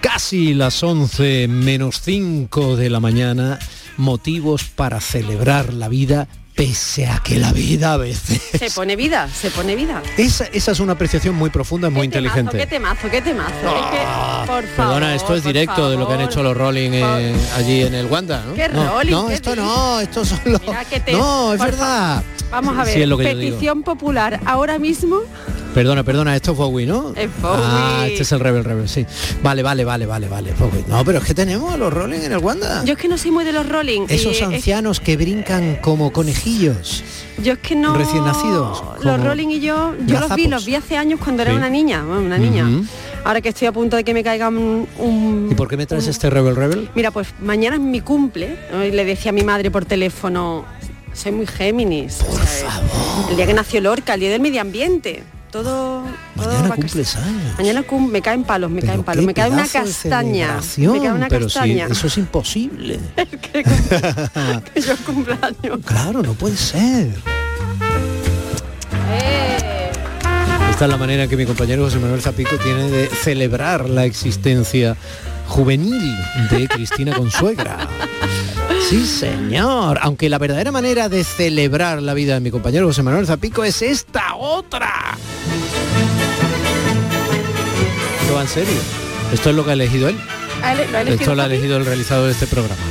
[0.02, 3.60] Casi las 11 menos 5 de la mañana,
[3.98, 8.42] motivos para celebrar la vida pese a que la vida a veces...
[8.58, 10.02] Se pone vida, se pone vida.
[10.18, 12.66] Esa, esa es una apreciación muy profunda, muy Qué inteligente.
[12.68, 13.54] temazo, qué temazo.
[13.54, 14.66] Es que, por favor.
[14.96, 17.94] Perdona, esto es por directo de lo que han hecho los Rolling eh, allí en
[17.94, 18.54] el Wanda, ¿no?
[18.56, 19.12] ¿Qué no, Rolling?
[19.12, 19.66] no, ¿Qué esto dices?
[19.66, 20.62] no, esto son los...
[20.62, 22.24] Mira te- No, es por verdad.
[22.52, 25.22] Vamos a ver, Sí, petición popular ahora mismo.
[25.74, 27.14] Perdona, perdona, esto es Bowie, ¿no?
[27.16, 27.64] Es Bowie.
[27.64, 29.06] Ah, este es el Rebel Rebel, sí.
[29.42, 30.54] Vale, vale, vale, vale, vale.
[30.60, 30.84] Bowie.
[30.88, 32.84] No, pero es que tenemos a los Rolling en el Wanda.
[32.84, 34.02] Yo es que no soy muy de los Rolling.
[34.10, 37.04] Esos es- ancianos que brincan como conejillos.
[37.42, 37.96] yo es que no.
[37.96, 41.52] Recién nacidos, Los Rolling y yo, yo los vi, los vi hace años cuando era
[41.52, 41.58] Sí.
[41.58, 42.68] una niña, bueno, una niña.
[43.24, 45.86] Ahora que estoy a punto de que me caiga un, un- ¿Y por qué me
[45.86, 46.90] traes este Rebel Rebel?
[46.96, 48.58] Mira, pues mañana es mi cumple.
[48.74, 48.84] ¿no?
[48.84, 50.66] Y le decía a mi madre por teléfono,
[51.14, 52.20] soy muy Géminis.
[52.22, 52.82] o sea,
[53.30, 55.24] El día que nació Lorca, el día del medio ambiente.
[55.52, 56.04] Todo.
[56.36, 57.56] todo Mañana cumples años.
[57.58, 60.60] Mañana cum- me caen palos, me Pero caen palos, me cae una castaña.
[60.78, 61.88] Me cae una pero sí, castaña.
[61.88, 63.00] eso es imposible.
[63.52, 65.80] que yo cumpleaños.
[65.86, 67.10] claro, no puede ser.
[69.12, 69.92] Eh.
[70.72, 74.96] Esta es la manera que mi compañero José Manuel Zapico tiene de celebrar la existencia
[75.48, 76.16] juvenil
[76.50, 77.88] de Cristina Consuegra.
[78.90, 80.00] Sí, señor.
[80.02, 83.82] Aunque la verdadera manera de celebrar la vida de mi compañero José Manuel Zapico es
[83.82, 85.18] esta otra.
[88.22, 88.74] Esto va en serio.
[89.34, 90.18] Esto es lo que ha elegido él.
[90.64, 92.82] ¿Ha ele- lo ha elegido Esto lo ha elegido el realizador de este programa.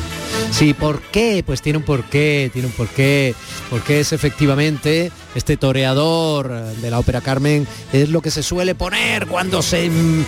[0.51, 1.43] Sí, ¿por qué?
[1.47, 3.35] Pues tiene un porqué, tiene un porqué.
[3.71, 9.27] Porque es efectivamente este toreador de la ópera Carmen, es lo que se suele poner
[9.27, 10.25] cuando se mm,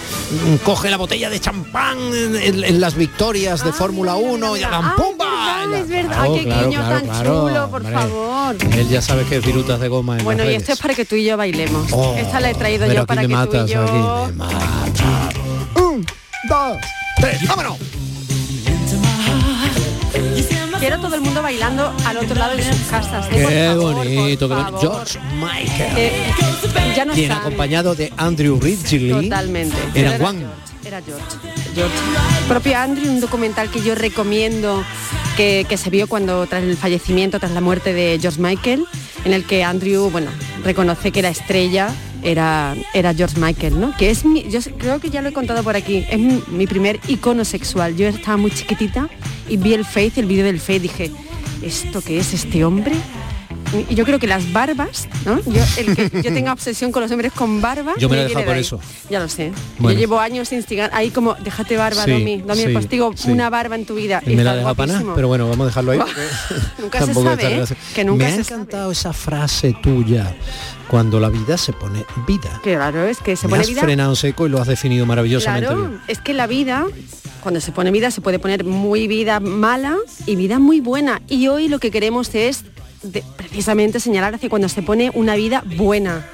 [0.65, 4.95] coge la botella de champán en, en- en las victorias de Fórmula 1 y la
[4.97, 5.65] ¡pumba!
[5.77, 7.93] Es verdad, Claro, qué claro, guiño claro, tan chulo, por hombre.
[7.95, 8.57] favor.
[8.73, 11.05] Él ya sabe que es virutas de goma en Bueno, y esto es para que
[11.05, 11.89] tú y yo bailemos.
[11.93, 13.83] Oh, Esta la he traído yo para que matas, tú y yo...
[13.83, 15.35] aquí me matas.
[15.77, 16.07] Un,
[16.49, 16.77] dos,
[17.21, 17.77] tres, vámonos.
[20.83, 23.27] Quiero todo el mundo bailando al otro lado de sus casas.
[23.27, 23.31] ¿eh?
[23.31, 24.81] Qué favor, bonito, favor.
[24.81, 25.97] George Michael.
[25.97, 26.33] Eh,
[26.97, 29.29] ya no acompañado de Andrew Ridgely.
[29.29, 29.77] Totalmente.
[29.95, 30.45] Era Juan.
[30.85, 31.25] Era George.
[31.77, 31.95] George.
[32.49, 34.83] Propio Andrew, un documental que yo recomiendo
[35.37, 38.85] que, que se vio cuando tras el fallecimiento, tras la muerte de George Michael,
[39.25, 40.33] en el que Andrew, bueno,
[40.65, 43.97] reconoce que la estrella era, era George Michael, ¿no?
[43.97, 46.19] Que es mi, yo creo que ya lo he contado por aquí, es
[46.49, 47.97] mi, primer icono sexual.
[47.97, 49.09] Yo estaba muy chiquitita
[49.49, 51.11] y vi el Faith, el vídeo del Faith, dije,
[51.63, 52.95] ¿esto qué es este hombre?
[53.91, 55.41] Yo creo que las barbas, ¿no?
[55.45, 57.95] Yo, el que yo tenga obsesión con los hombres con barba.
[57.99, 58.81] Yo me la he dejado por eso.
[59.09, 59.53] Ya lo sé.
[59.79, 59.95] Bueno.
[59.95, 63.31] Yo llevo años instigar, ahí como, déjate barba, Sí, Domi, Domi, sí, pues digo, sí.
[63.31, 64.23] una barba en tu vida.
[64.27, 65.15] Y me la deja para nada, guapísimo.
[65.15, 65.99] pero bueno, vamos a dejarlo ahí.
[66.79, 67.65] Nunca se sabe, ¿eh?
[67.95, 70.35] Que nunca me ha encantado esa frase tuya,
[70.89, 72.61] cuando la vida se pone vida.
[72.63, 73.83] Claro, es que se me pone has vida.
[73.83, 76.01] frenado seco y lo has definido maravillosamente Claro, bien.
[76.09, 76.85] es que la vida,
[77.41, 79.97] cuando se pone vida, se puede poner muy vida mala
[80.27, 81.23] y vida muy buena.
[81.29, 82.65] Y hoy lo que queremos es
[83.37, 86.27] precisamente señalar hacia cuando se pone una vida buena.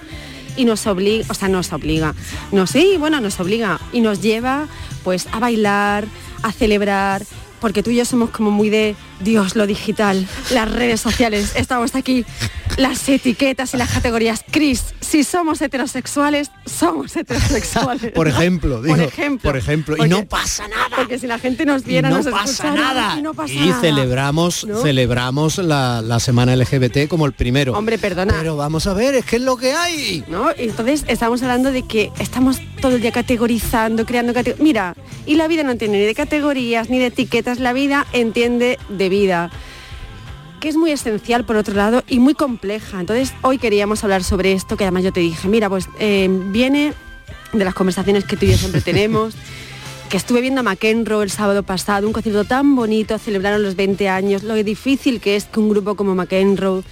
[0.57, 2.14] Y nos obliga, o sea, nos obliga.
[2.51, 3.81] No sí, bueno, nos obliga.
[3.93, 4.66] Y nos lleva
[5.05, 6.07] pues a bailar,
[6.43, 7.25] a celebrar,
[7.61, 11.95] porque tú y yo somos como muy de Dios, lo digital, las redes sociales, estamos
[11.95, 12.25] aquí,
[12.77, 14.45] las etiquetas y las categorías.
[14.51, 18.12] Cris, si somos heterosexuales, somos heterosexuales.
[18.12, 19.49] Por ejemplo, digo, por ejemplo.
[19.51, 20.97] por ejemplo, y no pasa nada.
[20.97, 23.16] Porque si la gente nos Y viera, no nos pasa nada.
[23.19, 23.81] y no pasa Y nada.
[23.81, 24.83] celebramos, ¿No?
[24.83, 27.73] celebramos la, la semana LGBT como el primero.
[27.77, 28.35] Hombre, perdona.
[28.39, 30.25] Pero vamos a ver, es que es lo que hay.
[30.29, 30.51] ¿No?
[30.51, 34.62] Y Entonces estamos hablando de que estamos todo el día categorizando, creando categorías.
[34.62, 34.95] Mira,
[35.27, 39.07] y la vida no entiende ni de categorías ni de etiquetas, la vida entiende de
[39.09, 39.50] vida
[40.59, 43.00] que es muy esencial por otro lado y muy compleja.
[43.00, 46.94] Entonces hoy queríamos hablar sobre esto, que además yo te dije, mira, pues eh, viene
[47.52, 49.34] de las conversaciones que tú y yo siempre tenemos,
[50.09, 54.09] que estuve viendo a McEnroe el sábado pasado, un concierto tan bonito, celebraron los 20
[54.09, 56.82] años, lo difícil que es que un grupo como McEnroe,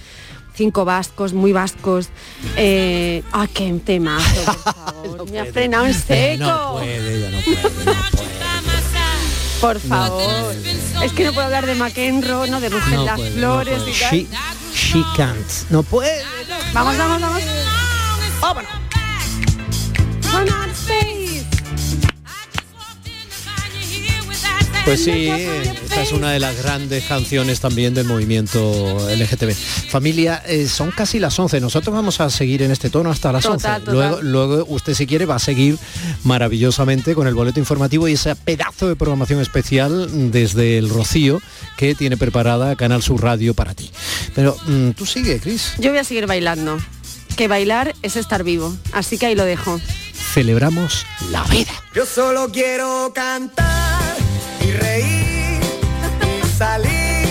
[0.53, 2.09] cinco vascos, muy vascos,
[2.55, 5.31] eh, ¡ah, qué temazo, por favor!
[5.31, 6.45] Me ha frenado en seco.
[6.45, 8.36] No puede, ya no puede, no puede.
[9.59, 10.55] Por favor.
[11.03, 13.83] Es que no puedo hablar de McEnroe, no de Rugen No las puede, no Flores
[13.87, 14.11] y tal.
[14.11, 14.27] She,
[14.73, 15.51] she can't.
[15.69, 16.23] No puede.
[16.73, 17.43] Vamos, vamos, vamos.
[18.41, 18.87] Vámonos.
[24.87, 29.53] Pues sí, esta es una de las grandes canciones también del movimiento LGTB.
[29.89, 31.59] Familia, eh, son casi las 11.
[31.59, 33.85] Nosotros vamos a seguir en este tono hasta las Total, 11.
[33.85, 33.93] total.
[33.93, 35.77] Luego, luego usted si quiere va a seguir
[36.23, 41.41] maravillosamente con el boleto informativo y ese pedazo de programación especial desde el Rocío
[41.75, 43.91] que tiene preparada Canal Sur Radio para ti.
[44.35, 45.73] Pero mm, tú sigue, Cris.
[45.79, 46.77] Yo voy a seguir bailando.
[47.35, 48.73] Que bailar es estar vivo.
[48.93, 49.81] Así que ahí lo dejo.
[50.33, 51.73] Celebramos la vida.
[51.93, 53.86] Yo solo quiero cantar
[54.67, 55.61] y reír
[56.43, 57.27] y salir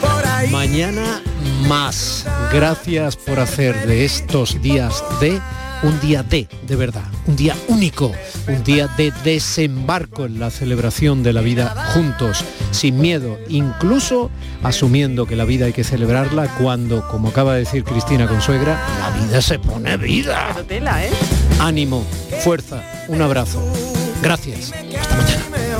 [0.00, 0.50] por ahí.
[0.50, 1.22] Mañana
[1.68, 2.26] más.
[2.52, 5.40] Gracias por hacer de estos días de
[5.82, 8.12] un día de, de verdad, un día único,
[8.48, 14.30] un día de desembarco en la celebración de la vida juntos, sin miedo, incluso
[14.62, 19.10] asumiendo que la vida hay que celebrarla cuando, como acaba de decir Cristina Consuegra, la
[19.10, 20.56] vida se pone vida.
[20.66, 21.10] Tela, ¿eh?
[21.60, 22.04] Ánimo,
[22.42, 23.62] fuerza, un abrazo.
[24.22, 24.72] Gracias.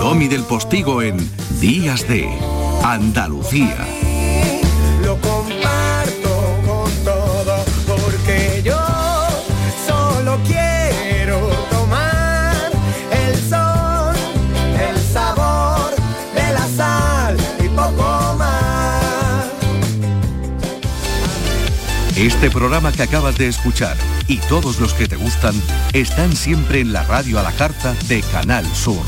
[0.07, 1.17] Domi del Postigo en
[1.59, 2.29] Días de
[2.85, 3.77] Andalucía.
[5.03, 8.79] Lo comparto con todo porque yo
[9.85, 11.41] solo quiero
[11.73, 12.71] tomar
[13.11, 14.15] el sol,
[14.79, 15.91] el sabor
[16.37, 19.47] de la sal y poco más.
[22.17, 23.97] Este programa que acabas de escuchar
[24.29, 25.61] y todos los que te gustan
[25.93, 29.03] están siempre en la radio a la carta de Canal Sur.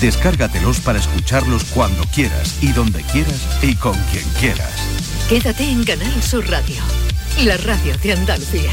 [0.00, 4.72] Descárgatelos para escucharlos cuando quieras y donde quieras y con quien quieras.
[5.28, 6.76] Quédate en Canal Sur Radio,
[7.44, 8.70] la radio de Andalucía.